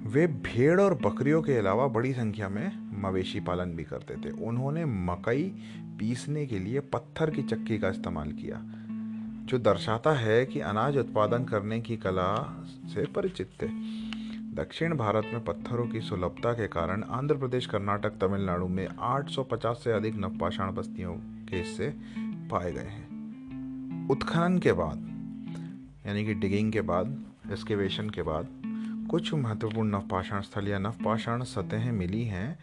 वे 0.06 0.26
भेड़ 0.26 0.80
और 0.80 0.94
बकरियों 0.94 1.42
के 1.42 1.56
अलावा 1.58 1.86
बड़ी 1.86 2.12
संख्या 2.12 2.48
में 2.48 2.72
मवेशी 3.02 3.40
पालन 3.40 3.70
भी 3.70 3.84
करते 3.84 4.14
थे। 4.16 4.30
उन्होंने 4.44 4.84
मकई 4.84 5.42
पीसने 5.98 6.46
के 6.46 6.58
लिए 6.58 6.80
पत्थर 6.80 7.30
की 7.30 7.42
चक्की 7.42 7.78
का 7.78 7.88
इस्तेमाल 7.88 8.32
किया, 8.32 8.60
जो 9.46 9.58
दर्शाता 9.58 10.12
है 10.12 10.44
कि 10.46 10.60
अनाज 10.60 10.96
उत्पादन 10.96 11.44
करने 11.44 11.80
की 11.80 11.96
कला 11.96 12.30
से 12.86 13.06
परिचित 13.06 13.50
थे। 13.62 13.68
दक्षिण 14.54 14.96
भारत 14.96 15.30
में 15.32 15.44
पत्थरों 15.44 15.86
की 15.86 16.00
सुलभता 16.00 16.52
के 16.52 16.66
कारण 16.68 17.02
आंध्र 17.02 17.36
प्रदेश, 17.36 17.66
कर्नाटक, 17.66 18.18
तमिलनाडु 18.20 18.68
में 18.68 18.86
850 18.88 19.80
से 19.84 19.92
अधिक 19.92 20.16
नवपाषाण 20.16 20.74
बस्तियों 20.74 21.14
के 21.48 21.56
हिस्से 21.56 21.94
पाए 22.50 22.72
गए 22.72 22.80
हैं। 22.80 23.05
उत्खनन 24.10 24.58
के 24.58 24.72
बाद, 24.72 24.98
यानी 26.06 26.24
कि 26.24 26.34
डिगिंग 26.34 26.72
के 26.72 26.80
बाद 26.80 27.24
एक्सकेवेशन 27.50 28.10
के 28.10 28.22
बाद, 28.22 28.48
कुछ 29.10 29.34
महत्वपूर्ण 29.34 29.88
नवपाषाण 29.88 30.40
स्थल 30.40 30.68
या 30.68 30.78
नवपाषाण 30.78 31.42
सतहें 31.42 31.92
मिली 31.92 32.24
हैं, 32.24 32.58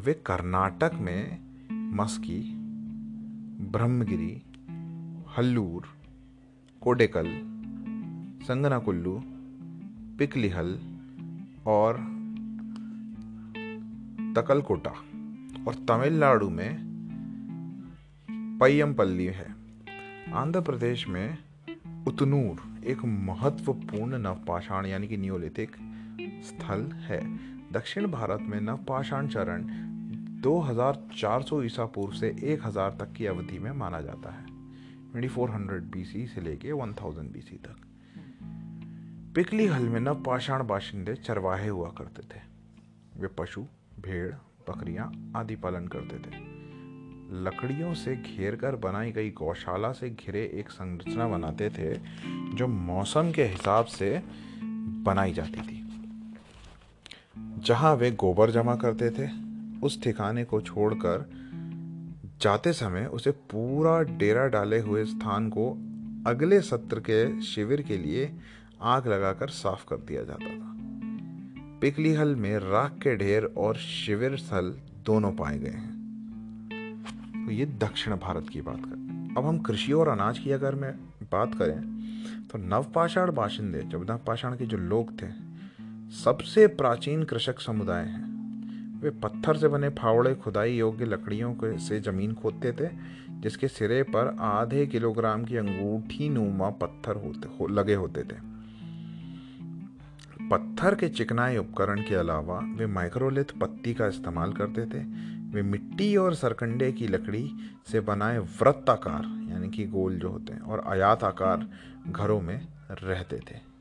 वे 0.00 0.12
कर्नाटक 0.14 0.90
में 0.94 1.38
मस्की, 1.72 2.54
ब्रह्मगिरी, 3.70 4.42
हल्लूर, 5.38 5.82
कोडेकल, 6.80 7.26
संगनाकुल्लू, 8.44 9.22
पिकलीहल 10.18 10.78
और 11.66 11.96
तकलकोटा 14.36 14.90
और 15.68 15.74
तमिलनाडु 15.74 16.50
में 16.50 16.92
पय्यमपल्ली 18.60 19.26
है। 19.26 19.61
आंध्र 20.32 20.60
प्रदेश 20.60 21.08
में 21.08 21.38
उतनूर, 22.08 22.84
एक 22.84 23.04
महत्वपूर्ण 23.04 24.18
नवपाषाण 24.18 24.86
यानी 24.86 25.08
कि 25.08 25.16
न्योलिथिक 25.16 25.76
स्थल 26.44 26.92
है। 26.92 27.36
दक्षिण 27.72 28.06
भारत 28.06 28.38
में 28.40 28.60
नवपाषाण 28.60 29.28
चरण 29.28 29.62
2400 30.42 31.62
ईसा 31.62 31.84
पूर्व 31.84 32.12
से 32.12 32.36
1000 32.42 32.90
तक 32.90 33.12
की 33.12 33.26
अवधि 33.26 33.58
में 33.58 33.72
माना 33.72 34.00
जाता 34.00 34.32
है। 34.32 34.46
2400 35.12 35.82
बीसी 35.82 36.26
से 36.26 36.40
लेके 36.40 36.72
1000 36.72 37.32
बीसी 37.32 37.56
तक। 37.56 37.76
पिकली 39.34 39.66
हल 39.66 39.88
में 39.88 40.00
नवपाषाण 40.00 40.66
बाशिंदे 40.66 41.14
चरवाहे 41.14 41.68
हुआ 41.68 41.88
करते 41.88 42.22
थे। 42.22 42.40
वे 43.16 43.28
पशु, 43.28 43.60
भेड़, 44.00 44.34
बकरियाँ 44.70 45.32
आदि 45.36 45.56
पालन 45.56 45.88
करते 45.88 46.18
थे। 46.18 46.51
लकड़ियों 47.34 47.94
से 47.94 48.16
घेर 48.16 48.56
कर 48.56 48.76
बनाई 48.76 49.12
गई 49.12 49.30
गौशाला 49.30 49.92
से 49.92 50.10
घिरे 50.10 50.50
एक 50.54 50.70
संरचना 50.70 51.28
बनाते 51.28 51.70
थे, 51.70 52.00
जो 52.54 52.66
मौसम 52.66 53.32
के 53.32 53.44
हिसाब 53.44 53.84
से 53.84 54.22
बनाई 55.02 55.32
जाती 55.32 55.60
थी। 55.60 55.88
जहाँ 57.38 57.94
वे 57.94 58.10
गोबर 58.10 58.50
जमा 58.50 58.76
करते 58.76 59.10
थे, 59.10 59.28
उस 59.82 60.02
ठिकाने 60.02 60.44
को 60.44 60.60
छोड़कर 60.60 61.30
जाते 62.40 62.72
समय 62.72 63.06
उसे 63.06 63.30
पूरा 63.30 64.02
डेरा 64.02 64.46
डाले 64.48 64.80
हुए 64.80 65.04
स्थान 65.04 65.48
को 65.48 65.70
अगले 66.26 66.60
सत्र 66.60 67.00
के 67.00 67.42
शिविर 67.42 67.82
के 67.82 67.98
लिए 67.98 68.32
आग 68.82 69.06
लगाकर 69.08 69.48
साफ़ 69.48 69.84
कर 69.88 69.96
दिया 69.96 70.22
जाता 70.22 70.46
था। 70.46 70.76
पिकलीहल 71.80 72.36
में 72.36 72.58
राख 72.58 72.92
के 72.92 73.16
ढेर 73.16 73.44
और 73.44 73.76
शिविर 73.76 74.36
स्थल 74.36 74.78
दोनों 75.06 75.32
पाए 75.32 75.58
गए 75.58 75.70
हैं। 75.70 76.01
तो 77.44 77.50
ये 77.50 77.66
दक्षिण 77.78 78.14
भारत 78.16 78.48
की 78.48 78.60
बात 78.60 78.84
करें। 78.84 79.34
अब 79.36 79.46
हम 79.46 79.58
कृषि 79.58 79.92
और 79.92 80.08
अनाज 80.08 80.38
की 80.38 80.50
अगर 80.50 80.74
मैं 80.74 80.92
बात 81.32 81.54
करें 81.54 81.80
तो 82.48 82.58
नवपाषाण 82.58 83.32
बाशिंदे 83.32 83.80
जब 83.82 84.10
नवपाषाण 84.10 84.56
के 84.56 84.66
जो 84.66 84.76
लोग 84.76 85.10
थे 85.22 85.30
सबसे 86.14 86.66
प्राचीन 86.66 87.22
कृषक 87.24 87.60
समुदाय 87.60 88.04
हैं। 88.04 88.30
वे 89.00 89.10
पत्थर 89.10 89.56
से 89.56 89.68
बने 89.68 89.88
फावड़े 89.88 90.34
खुदाई 90.34 90.76
योग्य 90.76 91.04
लकड़ियों 91.04 91.52
के 91.54 91.78
से 91.78 92.00
ज़मीन 92.00 92.34
खोदते 92.34 92.72
थे 92.72 92.88
जिसके 93.40 93.68
सिरे 93.68 94.02
पर 94.02 94.36
आधे 94.40 94.86
किलोग्राम 94.86 95.44
की 95.44 95.56
अंगूठी 95.56 96.28
नुमा 96.28 96.70
पत्थर 96.70 97.16
होते 97.16 97.48
हो, 97.48 97.66
लगे 97.66 97.94
होते 97.94 98.22
थे। 98.22 98.36
पत्थर 100.50 100.94
के 100.94 101.08
चिकनाई 101.08 101.56
उपकरण 101.56 102.00
के 102.00 102.14
अलावा 102.14 102.58
वे 102.76 102.86
माइक्रोलिथ 102.86 103.58
पत्ती 103.60 103.94
का 103.94 104.06
इस्तेमाल 104.06 104.52
करते 104.52 104.86
थे 104.86 105.04
वे 105.52 105.62
मिट्टी 105.62 106.16
और 106.16 106.34
सरकंडे 106.34 106.92
की 106.92 107.08
लकड़ी 107.08 107.50
से 107.92 108.00
बनाए 108.00 108.38
वृत्ताकार 108.38 109.48
यानी 109.50 109.70
कि 109.70 109.84
गोल 109.86 110.18
जो 110.18 110.28
होते 110.28 110.52
हैं, 110.52 110.60
और 110.60 110.84
आयात 110.86 111.24
आकार 111.24 111.68
घरों 112.08 112.40
में 112.40 112.68
रहते 112.90 113.36
थे। 113.36 113.72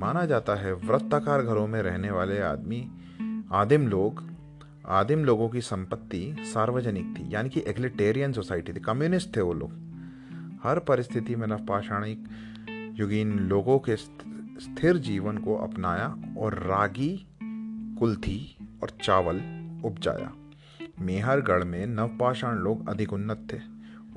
माना 0.00 0.24
जाता 0.26 0.54
है 0.54 0.72
वृत्ताकार 0.72 1.42
घरों 1.42 1.66
में 1.66 1.82
रहने 1.82 2.10
वाले 2.10 2.40
आदमी, 2.40 2.90
आदिम 3.52 3.88
लोग, 3.88 4.30
आदिम 4.86 5.24
लोगों 5.24 5.48
की 5.48 5.60
संपत्ति 5.60 6.36
सार्वजनिक 6.40 7.14
थी, 7.18 7.34
यानी 7.34 7.48
कि 7.48 7.64
एग्लिटेरियन 7.66 8.32
सोसाइटी 8.32 8.72
थी, 8.72 8.80
कम्युनिस्ट 8.80 9.36
थे 9.36 9.40
वो 9.40 9.52
लोग। 9.52 9.70
हर 10.64 10.78
परिस्थिति 10.78 11.36
में 11.36 11.46
नवपाषाणिक 11.46 12.24
युगीन 13.00 13.38
लोगों 13.38 13.78
के 13.78 13.96
स्थिर 13.96 14.96
जीवन 14.96 15.38
को 15.38 15.56
अपनाया 15.56 16.16
और 16.38 16.54
रागी, 16.54 17.26
कुल्थी 17.98 18.56
और 18.82 18.90
चावल 19.02 19.36
उपजाया। 19.84 20.32
मेहरगढ़ 21.00 21.64
में 21.64 21.86
नवपाषाण 21.86 22.56
लोग 22.56 22.88
अधिक 22.88 23.12
उन्नत 23.12 23.48
थे। 23.52 23.56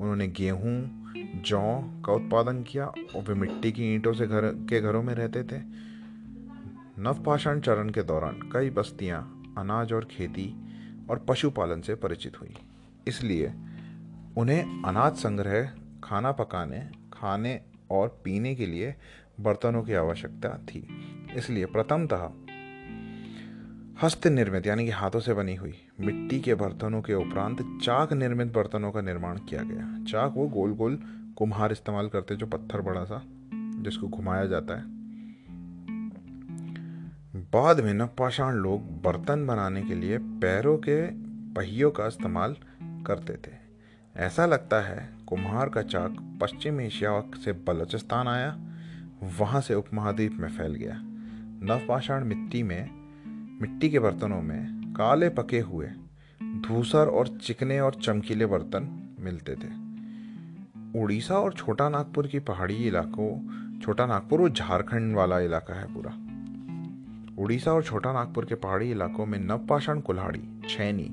उन्होंने 0.00 0.28
गेहूँ, 0.28 1.00
जौ 1.42 1.92
का 2.06 2.12
उत्पादन 2.12 2.62
किया 2.62 2.86
और 2.86 3.22
वे 3.22 3.34
मिट्टी 3.34 3.72
की 3.72 3.94
ईंटों 3.94 4.12
से 4.12 4.26
घर, 4.26 4.46
के 4.46 4.80
घरों 4.80 5.02
में 5.02 5.14
रहते 5.14 5.42
थे। 5.42 5.62
नवपाषाण 6.98 7.60
चरण 7.60 7.90
के 7.90 8.02
दौरान 8.02 8.50
कई 8.52 8.70
बस्तियाँ, 8.70 9.54
अनाज 9.58 9.92
और 9.92 10.04
खेती 10.04 10.54
और 11.10 11.26
पशुपालन 11.28 11.80
से 11.80 11.94
परिचित 11.94 12.40
हुई। 12.40 12.54
इसलिए 13.06 13.54
उन्हें 14.36 14.82
अनाज 14.82 15.16
संग्रह, 15.16 15.72
खाना 16.04 16.32
पकाने, 16.32 16.80
खाने 17.12 17.60
और 17.90 18.20
पीने 18.24 18.54
के 18.54 18.66
लिए 18.66 18.94
बर्तनों 19.40 19.82
की 19.82 19.94
आवश्यकता 19.94 20.48
थी। 20.48 20.86
इसलिए 21.36 21.66
प्रथमतः 21.66 22.30
हस्त 24.02 24.26
निर्मित, 24.26 24.66
यानी 24.66 24.84
कि 24.84 24.90
हाथों 24.90 25.20
से 25.20 25.34
बनी 25.34 25.54
हुई 25.54 25.74
मिट्टी 26.00 26.40
के 26.40 26.54
बर्तनों 26.54 27.02
के 27.02 27.14
उपरांत 27.14 27.80
चाक 27.82 28.12
निर्मित 28.12 28.52
बर्तनों 28.52 28.92
का 28.92 29.00
निर्माण 29.00 29.38
किया 29.38 29.62
गया। 29.62 30.04
चाक 30.04 30.32
वो 30.36 30.48
गोल 30.48 30.72
गोल 30.72 30.98
कुम्हार 31.36 31.72
इस्तेमाल 31.72 32.08
करते 32.08 32.36
जो 32.36 32.46
पत्थर 32.46 32.80
बड़ा 32.80 33.04
सा, 33.04 33.22
जिसको 33.54 34.08
घुमाया 34.08 34.46
जाता 34.46 34.74
है। 34.74 34.84
बाद 37.52 37.80
में 37.80 37.94
नवपाषाण 37.94 38.54
लोग 38.54 39.02
बर्तन 39.02 39.46
बनाने 39.46 39.82
के 39.82 39.94
लिए 39.94 40.18
पैरों 40.18 40.78
के 40.78 41.06
पहियों 41.54 41.90
का 41.90 42.06
इस्तेमाल 42.06 42.56
करते 42.82 43.32
थे। 43.32 43.52
ऐसा 44.16 44.46
लगता 44.46 44.80
है 44.80 45.10
कुम्हार 45.26 45.68
का 45.68 45.82
चाक 45.82 46.38
पश्चिम 46.42 46.80
एशिया 46.80 47.20
से 47.20 47.52
बलोचिस्तान 47.52 48.28
आया, 48.28 48.58
वहाँ 49.40 49.60
से 49.60 49.74
उपमहाद्वीप 49.74 50.32
में 50.32 50.48
फैल 50.48 50.74
गया। 50.74 51.00
नवपाषाण 51.62 52.24
मिट्टी 52.24 52.62
में 52.62 52.99
मिट्टी 53.62 53.90
के 53.90 53.98
बर्तनों 53.98 54.42
में 54.42 54.92
काले 54.92 55.28
पके 55.28 55.60
हुए 55.60 55.86
धूसर 56.42 57.06
और 57.06 57.28
चिकने 57.28 57.80
और 57.80 57.94
चमकीले 57.94 58.46
बर्तन 58.46 59.16
मिलते 59.20 59.54
थे। 59.54 61.00
उड़ीसा 61.00 61.38
और 61.38 61.52
छोटा 61.52 61.88
नागपुर 61.88 62.26
की 62.26 62.38
पहाड़ी 62.38 62.74
इलाकों, 62.74 63.30
छोटा 63.80 64.06
नागपुर 64.06 64.40
वो 64.40 64.48
झारखंड 64.48 65.16
वाला 65.16 65.40
इलाका 65.40 65.74
है 65.74 65.94
पूरा। 65.94 66.10
उड़ीसा 67.42 67.72
और 67.72 67.82
छोटा 67.82 68.12
नागपुर 68.12 68.44
के 68.44 68.54
पहाड़ी 68.54 68.90
इलाकों 68.90 69.26
में 69.26 69.38
नवपाषाण 69.38 70.00
कुल्हाड़ी, 70.00 70.42
छैनी 70.68 71.10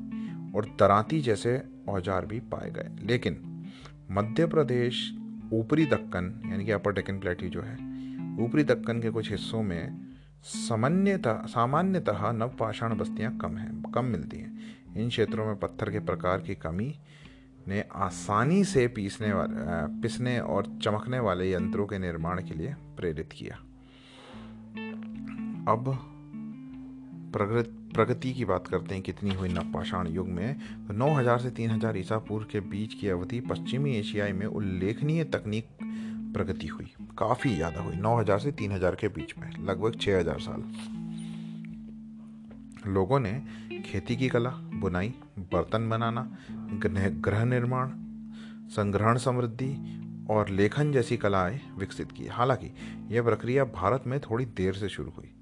और 0.55 0.65
दराती 0.65 1.21
जैसे 1.21 1.61
औज़ार 1.89 2.25
भी 2.25 2.39
पाए 2.39 2.71
गए। 2.71 3.07
लेकिन 3.07 3.63
मध्य 4.11 4.45
प्रदेश, 4.45 5.13
ऊपरी 5.53 5.85
दक्कन, 5.85 6.41
यानी 6.45 6.65
कि 6.65 6.71
अपर 6.71 6.93
डेक्कन 6.93 7.19
प्लेटी 7.19 7.49
जो 7.49 7.61
है, 7.61 7.75
ऊपरी 8.45 8.63
दक्कन 8.63 9.01
के 9.01 9.09
कुछ 9.09 9.31
हिस्सों 9.31 9.63
में 9.63 10.06
सामान्यतः 10.43 11.45
सामान्यतः 11.45 12.31
नवपाषाण 12.31 12.97
बस्तियाँ 12.97 13.37
कम 13.37 13.57
हैं, 13.57 13.81
कम 13.91 14.05
मिलती 14.05 14.37
हैं। 14.37 14.75
इन 14.97 15.09
क्षेत्रों 15.09 15.45
में 15.45 15.55
पत्थर 15.55 15.91
के 15.91 15.99
प्रकार 15.99 16.41
की 16.41 16.55
कमी 16.55 16.93
ने 17.67 17.83
आसानी 17.95 18.63
से 18.63 18.87
पीसने 18.87 19.33
वाले 19.33 20.01
पिसने 20.01 20.39
और 20.39 20.67
चमकने 20.83 21.19
वाले 21.19 21.51
यंत्रों 21.53 21.85
के 21.87 21.99
निर्माण 21.99 22.41
के 22.43 22.53
लिए 22.53 22.73
प्रेरित 22.97 23.29
किया। 23.31 23.55
अब 25.71 25.97
प्रगति 27.95 28.33
की 28.33 28.45
बात 28.45 28.67
करते 28.67 28.95
हैं, 28.95 29.03
कितनी 29.03 29.33
हुई 29.33 29.49
नवपाषाण 29.49 30.07
युग 30.07 30.27
में। 30.27 30.55
तो 30.87 30.93
9000 30.93 31.39
से 31.39 31.49
3000 31.49 31.97
ईसा 31.97 32.17
पूर्व 32.17 32.45
के 32.51 32.59
बीच 32.59 32.93
की 32.93 33.07
अवधि 33.07 33.39
पश्चिमी 33.39 33.95
एशियाई 33.95 34.31
में 34.31 34.45
उल्लेखनीय 34.45 35.23
तकनीक 35.23 35.67
प्रगति 36.37 36.67
हुई। 36.67 36.93
काफ़ी 37.17 37.55
ज़्यादा 37.55 37.81
हुई। 37.81 37.95
9000 37.95 38.39
से 38.39 38.51
3000 38.51 38.95
के 38.95 39.07
बीच 39.07 39.37
में, 39.37 39.49
लगभग 39.65 39.99
6000 39.99 40.39
साल। 40.39 40.63
लोगों 42.91 43.19
ने 43.19 43.33
खेती 43.85 44.15
की 44.15 44.29
कला, 44.29 44.49
बुनाई, 44.49 45.13
बर्तन 45.39 45.89
बनाना 45.89 46.37
गृह 47.21 47.45
निर्माण, 47.45 47.89
संग्रहण 48.69 49.17
समृद्धि 49.17 49.73
और 50.29 50.49
लेखन 50.49 50.91
जैसी 50.91 51.17
कलाएँ 51.17 51.59
विकसित 51.77 52.11
की। 52.11 52.27
हालाँकि, 52.27 52.71
यह 53.15 53.23
प्रक्रिया 53.23 53.63
भारत 53.65 54.03
में 54.07 54.19
थोड़ी 54.19 54.45
देर 54.45 54.73
से 54.73 54.89
शुरू 54.89 55.11
हुई। 55.11 55.33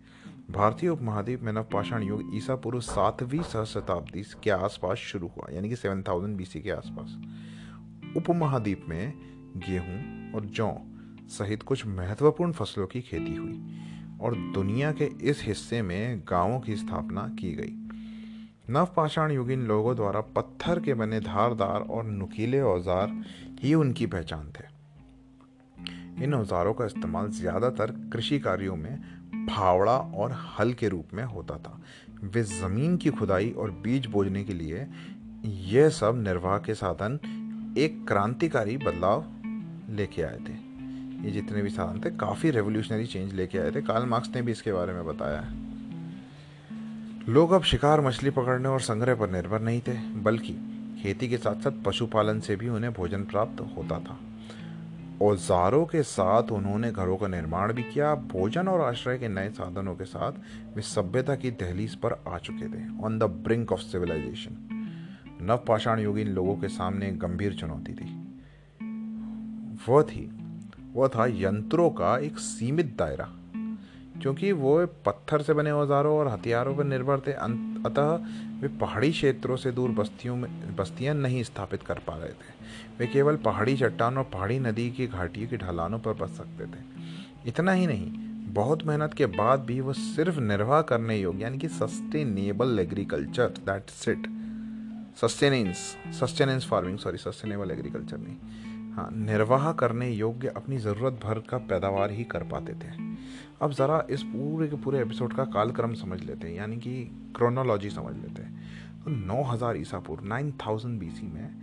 भारतीय 0.52 0.90
उपमहाद्वीप 0.90 1.42
में 1.42 1.54
नवपाषाण 1.54 2.04
युग 2.04 2.36
ईसा 2.36 2.56
पूर्व 2.56 2.80
सातवीं 2.80 3.42
सहशताब्दी 3.42 4.24
के 4.44 4.50
आसपास 4.50 4.98
शुरू 4.98 5.28
हुआ, 5.28 5.48
यानी 5.52 5.70
कि 5.70 5.76
सेवन 5.76 6.04
थाउज़ेंड 6.04 6.38
बीसी 6.38 6.62
के 6.62 6.72
आसपास। 6.72 7.18
उपमहाद्वीप 8.18 8.86
में 8.90 9.14
गेहूँ 9.58 10.34
और 10.36 10.46
जौ 10.46 10.72
सहित 11.30 11.64
कुछ 11.64 11.86
महत्वपूर्ण 11.88 12.52
फ़सलों 12.52 12.88
की 12.88 13.02
खेती 13.02 13.36
हुई 13.36 14.18
और 14.22 14.36
दुनिया 14.54 14.92
के 14.92 15.10
इस 15.30 15.44
हिस्से 15.44 15.82
में 15.82 16.22
गाँवों 16.30 16.60
की 16.60 16.76
स्थापना 16.76 17.28
की 17.40 17.52
गई। 17.54 17.74
नवपाषाण 18.70 19.32
युगीन 19.32 19.66
लोगों 19.68 19.96
द्वारा 19.96 20.22
पत्थर 20.36 20.80
के 20.80 20.94
बने 20.94 21.20
धारदार 21.20 21.82
और 21.82 22.06
नुकीले 22.06 22.62
औज़ार 22.62 23.12
ही 23.62 23.74
उनकी 23.74 24.06
पहचान 24.06 24.52
थे। 24.52 24.74
इन 26.24 26.34
औजारों 26.34 26.74
का 26.74 26.86
इस्तेमाल 26.86 27.30
ज़्यादातर 27.32 27.92
कृषि 28.14 28.40
कार्यों 28.40 28.76
में 28.76 29.48
फावड़ा 29.50 29.98
और 29.98 30.32
हल 30.60 30.74
के 30.74 30.90
रूप 30.90 31.14
में 31.14 31.24
होता 31.24 31.58
था। 31.58 31.80
वे 32.24 32.44
ज़मीन 32.44 32.98
की 32.98 33.10
खुदाई 33.10 33.52
और 33.52 33.72
बीज 33.84 34.06
बोझने 34.06 34.44
के 34.44 34.54
लिए 34.54 34.86
यह 35.46 35.90
सब 35.90 36.22
निर्वाह 36.24 36.58
के 36.58 36.74
साधन 36.74 37.20
एक 37.78 38.06
क्रांतिकारी 38.08 38.78
बदलाव 38.78 39.26
लेके 39.90 40.22
आए 40.22 40.38
थे। 40.38 40.76
ये 41.26 41.32
जितने 41.32 41.62
भी 41.62 41.70
साधन 41.70 42.02
थे, 42.06 42.16
काफ़ी 42.16 42.50
रेवोल्यूशनरी 42.50 43.06
चेंज 43.06 43.34
लेके 43.34 43.58
आए 43.58 43.72
थे। 43.72 43.82
कार्ल 43.82 44.06
मार्क्स 44.06 44.30
ने 44.36 44.42
भी 44.42 44.52
इसके 44.52 44.74
बारे 44.74 44.94
में 44.94 45.06
बताया 45.06 45.40
है। 45.40 45.66
लोग 47.30 47.52
अब 47.52 47.64
शिकार, 47.64 48.02
मछली 48.02 48.30
पकड़ने 48.30 48.70
और 48.70 48.82
संग्रह 48.82 49.16
पर 49.16 49.30
निर्भर 49.30 49.62
नहीं 49.62 49.82
थे, 49.82 49.94
बल्कि 50.14 50.54
खेती 51.02 51.30
के 51.30 51.38
साथ 51.38 51.56
साथ 51.56 51.84
पशुपालन 51.86 52.40
से 52.40 52.56
भी 52.56 52.70
उन्हें 52.70 52.94
भोजन 52.94 53.24
प्राप्त 53.24 53.62
होता 53.78 54.00
था। 54.00 54.20
औजारों 55.22 55.86
के 55.86 56.04
साथ 56.04 56.44
उन्होंने 56.44 56.92
घरों 56.92 57.18
का 57.18 57.28
निर्माण 57.28 57.74
भी 57.74 57.84
किया, 57.84 58.16
भोजन 58.16 58.68
और 58.68 58.82
आश्रय 58.82 59.18
के 59.18 59.28
नए 59.28 59.50
साधनों 59.50 59.96
के 59.96 60.06
साथ 60.06 60.32
वे 60.76 60.82
सभ्यता 60.82 61.36
की 61.36 61.52
दहलीज 61.52 61.96
पर 61.96 62.24
आ 62.28 62.38
चुके 62.38 62.68
थे 62.68 63.04
on 63.04 63.20
the 63.20 63.24
brink 63.24 63.72
of 63.72 63.80
civilization 63.80 64.70
नवपाषाण 65.42 66.00
युगीन 66.00 66.28
लोगों 66.28 66.56
के 66.56 66.68
सामने 66.68 67.12
गंभीर 67.12 67.54
चुनौती 67.54 67.94
थी। 67.94 68.25
वह 69.90 70.02
थी। 70.04 70.30
वह 70.94 71.08
था 71.08 71.26
यंत्रों 71.28 71.90
का 71.92 72.18
एक 72.18 72.38
सीमित 72.40 72.96
दायरा, 72.98 73.30
क्योंकि 74.22 74.52
वो 74.52 74.76
पत्थर 75.06 75.42
से 75.42 75.54
बने 75.54 75.72
औजारों 75.72 76.18
और 76.18 76.28
हथियारों 76.28 76.76
पर 76.76 76.84
निर्भर 76.84 77.20
थे। 77.20 77.32
अतः 77.86 78.12
वे 78.62 78.68
पहाड़ी 78.78 79.12
क्षेत्रों 79.12 79.56
से 79.58 79.72
दूर 79.72 79.92
बस्तियों 79.92 80.36
में, 80.36 80.76
बस्तियाँ 80.76 81.16
नहीं 81.16 81.44
स्थापित 81.44 81.84
कर 81.84 82.00
पा 82.08 82.16
रहे 82.16 82.30
थे। 82.30 82.54
वे 83.00 83.08
केवल 83.08 83.36
पहाड़ी 83.38 83.76
चट्टान 83.78 84.18
और 84.18 84.24
पहाड़ी 84.24 84.60
नदी 84.60 84.90
की 84.92 85.08
घाटियों 85.08 85.50
की 85.50 85.58
ढलानों 85.58 86.00
पर 86.00 86.14
बस 86.14 86.38
सकते 86.38 86.66
थे। 86.66 86.84
इतना 87.48 87.72
ही 87.72 87.88
नहीं, 87.88 88.12
बहुत 88.54 88.86
मेहनत 88.88 89.14
के 89.14 89.26
बाद 89.28 89.60
भी 89.60 89.80
वो 89.82 89.94
सिर्फ़ 89.94 90.40
निर्वाह 90.40 90.82
करने 90.84 91.18
योग्य, 91.18 91.44
यानी 91.44 91.58
कि 91.58 91.68
sustainable 91.70 92.80
agriculture 92.80 93.48
that 93.62 93.90
sit 93.92 94.28
sustenance 95.22 95.78
sustenance 96.20 96.66
farming 96.66 96.98
sorry 96.98 97.18
sustainable 97.18 97.72
agriculture 97.72 98.18
नहीं। 98.18 98.75
हाँ 98.96 99.10
निर्वाह 99.14 99.72
करने 99.74 100.10
योग्य 100.10 100.48
अपनी 100.48 100.78
ज़रूरत 100.78 101.14
भर 101.24 101.40
का 101.40 101.58
पैदावार 101.58 102.12
ही 102.12 102.24
कर 102.24 102.44
पाते 102.44 102.74
थे। 102.74 102.92
अब 103.62 103.72
ज़रा 103.72 104.06
इस 104.10 104.24
पूरे 104.24 104.68
के 104.68 104.76
पूरे 104.76 105.02
एपिसोड 105.02 105.34
का 105.34 105.44
कालक्रम 105.44 105.94
समझ 105.94 106.22
लेते 106.24 106.48
हैं, 106.48 106.56
यानी 106.56 106.78
कि 106.78 107.04
क्रोनोलॉजी 107.36 107.90
समझ 107.90 108.16
लेते 108.16 108.42
हैं। 108.42 109.04
तो 109.04 109.12
9000 109.12 109.78
ईसा 109.78 110.00
पूर्व 110.00 110.26
9000 110.26 110.98
बीसी 111.00 111.28
में 111.28 111.56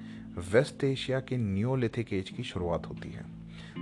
वेस्ट 0.52 0.84
एशिया 0.84 1.20
के 1.20 1.36
न्योलिथिक 1.36 2.12
एज 2.12 2.30
की 2.30 2.42
शुरुआत 2.42 2.86
होती 2.86 3.08
है। 3.08 3.24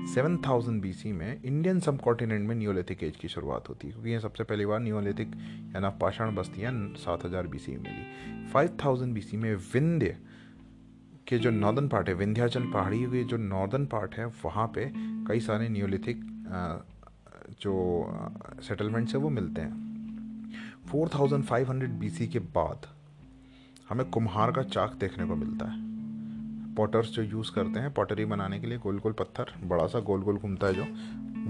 7000 0.06 0.80
बीसी 0.80 1.12
में 1.12 1.42
इंडियन 1.44 1.80
सब 1.80 2.00
कॉन्टिनेंट 2.00 2.48
में 2.48 2.54
न्योलिथिक 2.54 3.02
एज 3.02 3.16
की 3.16 3.28
शुरुआत 3.28 3.68
होती 3.68 3.86
है, 3.86 3.92
क्योंकि 3.92 4.10
ये 4.10 4.20
सबसे 4.20 4.44
पहली 4.44 4.66
बार 4.66 4.80
न्योलिथिक 4.80 5.28
या 5.74 5.80
नवपाषाण 5.80 6.34
बस्तियाँ 6.34 6.72
सात 6.72 7.22
7000 7.22 7.46
बीसी 7.46 7.72
में 7.72 7.82
मिली। 7.82 8.50
5000 8.52 9.08
बीसी 9.08 9.36
में 9.36 9.54
विंध्य 9.54 10.16
के 11.30 11.38
जो 11.38 11.50
नॉर्दर्न 11.50 11.88
पार्ट 11.88 12.08
है, 12.08 12.14
विंध्याचल 12.14 12.62
पहाड़ी 12.72 12.98
के 13.02 13.22
जो 13.24 13.36
नॉर्दर्न 13.38 13.84
पार्ट 13.86 14.14
है, 14.14 14.26
वहाँ 14.44 14.66
पे 14.74 14.90
कई 15.28 15.40
सारे 15.40 15.68
न्योलिथिक 15.68 16.24
जो 17.60 17.74
सेटलमेंट्स 18.62 19.14
है, 19.14 19.20
वो 19.20 19.30
मिलते 19.30 19.60
हैं। 19.60 19.88
4500 20.90 21.98
बीसी 22.00 22.26
के 22.28 22.38
बाद 22.54 22.86
हमें 23.88 24.08
कुम्हार 24.10 24.52
का 24.52 24.62
चाक 24.64 24.94
देखने 25.00 25.26
को 25.26 25.36
मिलता 25.36 25.66
है। 25.66 25.88
पॉटर्स 26.74 27.10
जो 27.10 27.22
यूज़ 27.22 27.50
करते 27.54 27.80
हैं 27.80 27.92
पॉटरी 27.94 28.24
बनाने 28.24 28.58
के 28.60 28.66
लिए 28.66 28.78
गोल 28.78 28.98
गोल 28.98 29.12
पत्थर 29.12 29.52
बड़ा 29.64 29.86
सा 29.86 30.00
गोल 30.00 30.22
गोल 30.22 30.36
घूमता 30.36 30.66
है 30.66 30.74
जो, 30.74 30.84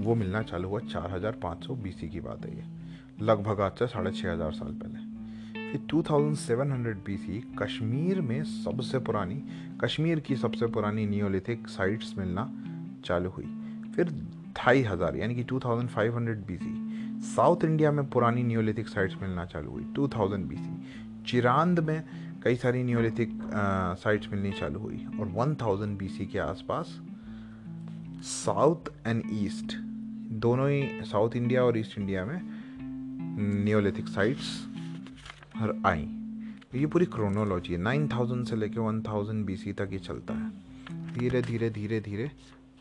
वो 0.03 0.15
मिलना 0.15 0.41
चालू 0.43 0.69
हुआ 0.69 0.79
चार 0.81 1.11
हज़ार 1.11 1.39
पाँच 1.43 1.65
सौ 1.65 1.75
बीसी 1.77 2.09
की 2.09 2.19
बात 2.19 2.45
है 2.45 2.55
ये। 2.57 2.63
लगभग 3.25 3.61
आज 3.61 3.79
से 3.79 3.87
साढ़े 3.87 4.11
छः 4.11 4.31
हज़ार 4.31 4.51
साल 4.53 4.73
पहले। 4.73 5.10
फिर 5.71 5.81
2700 5.93 6.95
बीसी 7.05 7.39
कश्मीर 7.59 8.21
में 8.21 8.43
सबसे 8.43 8.99
पुरानी, 8.99 9.43
कश्मीर 9.83 10.19
की 10.19 10.35
सबसे 10.35 10.67
पुरानी 10.67 11.05
नियोलिथिक 11.05 11.67
साइट्स 11.67 12.13
मिलना 12.17 12.43
चालू 13.05 13.29
हुई। 13.29 13.45
फिर 13.95 14.09
ढाई 14.57 14.81
हज़ार, 14.81 15.15
यानी 15.15 15.35
कि 15.35 15.43
2500 15.43 16.43
बीसी 16.47 16.73
साउथ 17.25 17.63
इंडिया 17.65 17.91
में 17.91 18.09
पुरानी 18.09 18.43
नियोलिथिक 18.43 18.87
साइट्स 18.87 19.15
मिलना 19.21 19.45
चालू 19.45 19.71
हुई 19.71 19.83
2000 19.93 20.45
बीसी 20.47 21.23
चिरांद 21.27 21.79
में 21.79 22.03
कई 22.43 22.55
सारी 22.55 22.83
न्योलिथिक 22.83 23.39
साइट्स 24.03 24.29
मिलनी 24.31 24.51
चालू 24.51 24.79
हुई 24.79 25.05
और 25.19 25.27
1000 25.37 25.97
बीसी 25.97 26.25
के 26.25 26.39
आसपास 26.39 26.99
साउथ 28.23 28.91
एंड 29.07 29.23
ईस्ट 29.33 29.77
दोनों 30.41 30.69
ही 30.69 31.05
साउथ 31.05 31.35
इंडिया 31.35 31.63
और 31.63 31.77
ईस्ट 31.77 31.97
इंडिया 31.99 32.25
में 32.25 32.39
न्योलिथिक 33.65 34.07
साइट्स 34.07 34.49
आई। 35.85 36.17
तो 36.71 36.77
ये 36.77 36.85
पूरी 36.85 37.05
क्रोनोलॉजी 37.05 37.73
है। 37.73 37.79
9000 37.79 38.45
से 38.45 38.55
लेकर 38.55 38.79
1000 38.79 39.45
बीसी 39.45 39.73
तक 39.73 39.89
ये 39.91 39.99
चलता 39.99 40.33
है। 40.33 40.49
धीरे 41.13 41.41
धीरे 41.41 41.69
धीरे 41.69 41.99
धीरे 41.99 42.31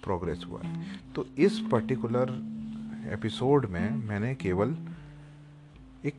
प्रोग्रेस 0.05 0.45
हुआ 0.49 0.61
है। 0.65 0.87
तो 1.15 1.27
इस 1.39 1.61
पर्टिकुलर 1.73 2.23
एपिसोड 3.13 3.67
में 3.67 3.91
मैंने 3.91 4.35
केवल 4.35 4.77
एक 6.05 6.15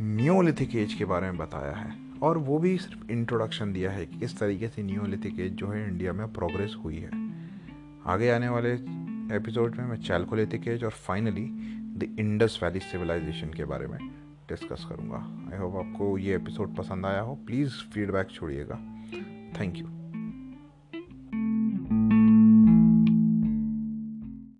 न्योलिथिक 0.00 0.76
एज 0.76 0.94
के 0.94 1.04
बारे 1.04 1.26
में 1.26 1.38
बताया 1.38 1.72
है। 1.72 2.12
और 2.22 2.38
वो 2.38 2.58
भी 2.58 2.78
सिर्फ़ 2.78 3.10
इंट्रोडक्शन 3.10 3.72
दिया 3.72 3.90
है 3.90 4.06
कि 4.06 4.18
किस 4.18 4.38
तरीके 4.38 4.68
से 4.68 4.82
न्यूलिथिक 4.82 5.40
एज 5.40 5.52
जो 5.52 5.68
है 5.68 5.88
इंडिया 5.88 6.12
में 6.12 6.32
प्रोग्रेस 6.32 6.76
हुई 6.84 6.96
है। 6.96 7.10
आगे 8.06 8.30
आने 8.30 8.48
वाले 8.48 8.72
एपिसोड 9.36 9.76
में 9.76 9.84
मैं 9.86 9.96
चैलकोलिथिक 9.96 10.68
एज 10.68 10.84
और 10.84 10.90
finally 10.90 11.44
the 11.96 12.16
Indus 12.18 12.60
valley 12.62 12.80
civilization 12.80 13.46
के 13.46 13.64
बारे 13.64 13.86
में 13.86 13.98
डिस्कस 14.48 14.84
करूँगा. 14.84 15.50
आई 15.52 15.58
होप 15.58 15.76
आपको 15.76 16.18
ये 16.18 16.36
एपिसोड 16.36 16.76
पसंद 16.76 17.06
आया 17.06 17.20
हो. 17.20 17.34
Please 17.34 17.72
feedback 17.92 18.30
छोड़िएगा. 18.30 18.76
Thank 19.60 19.76
you 19.76 20.01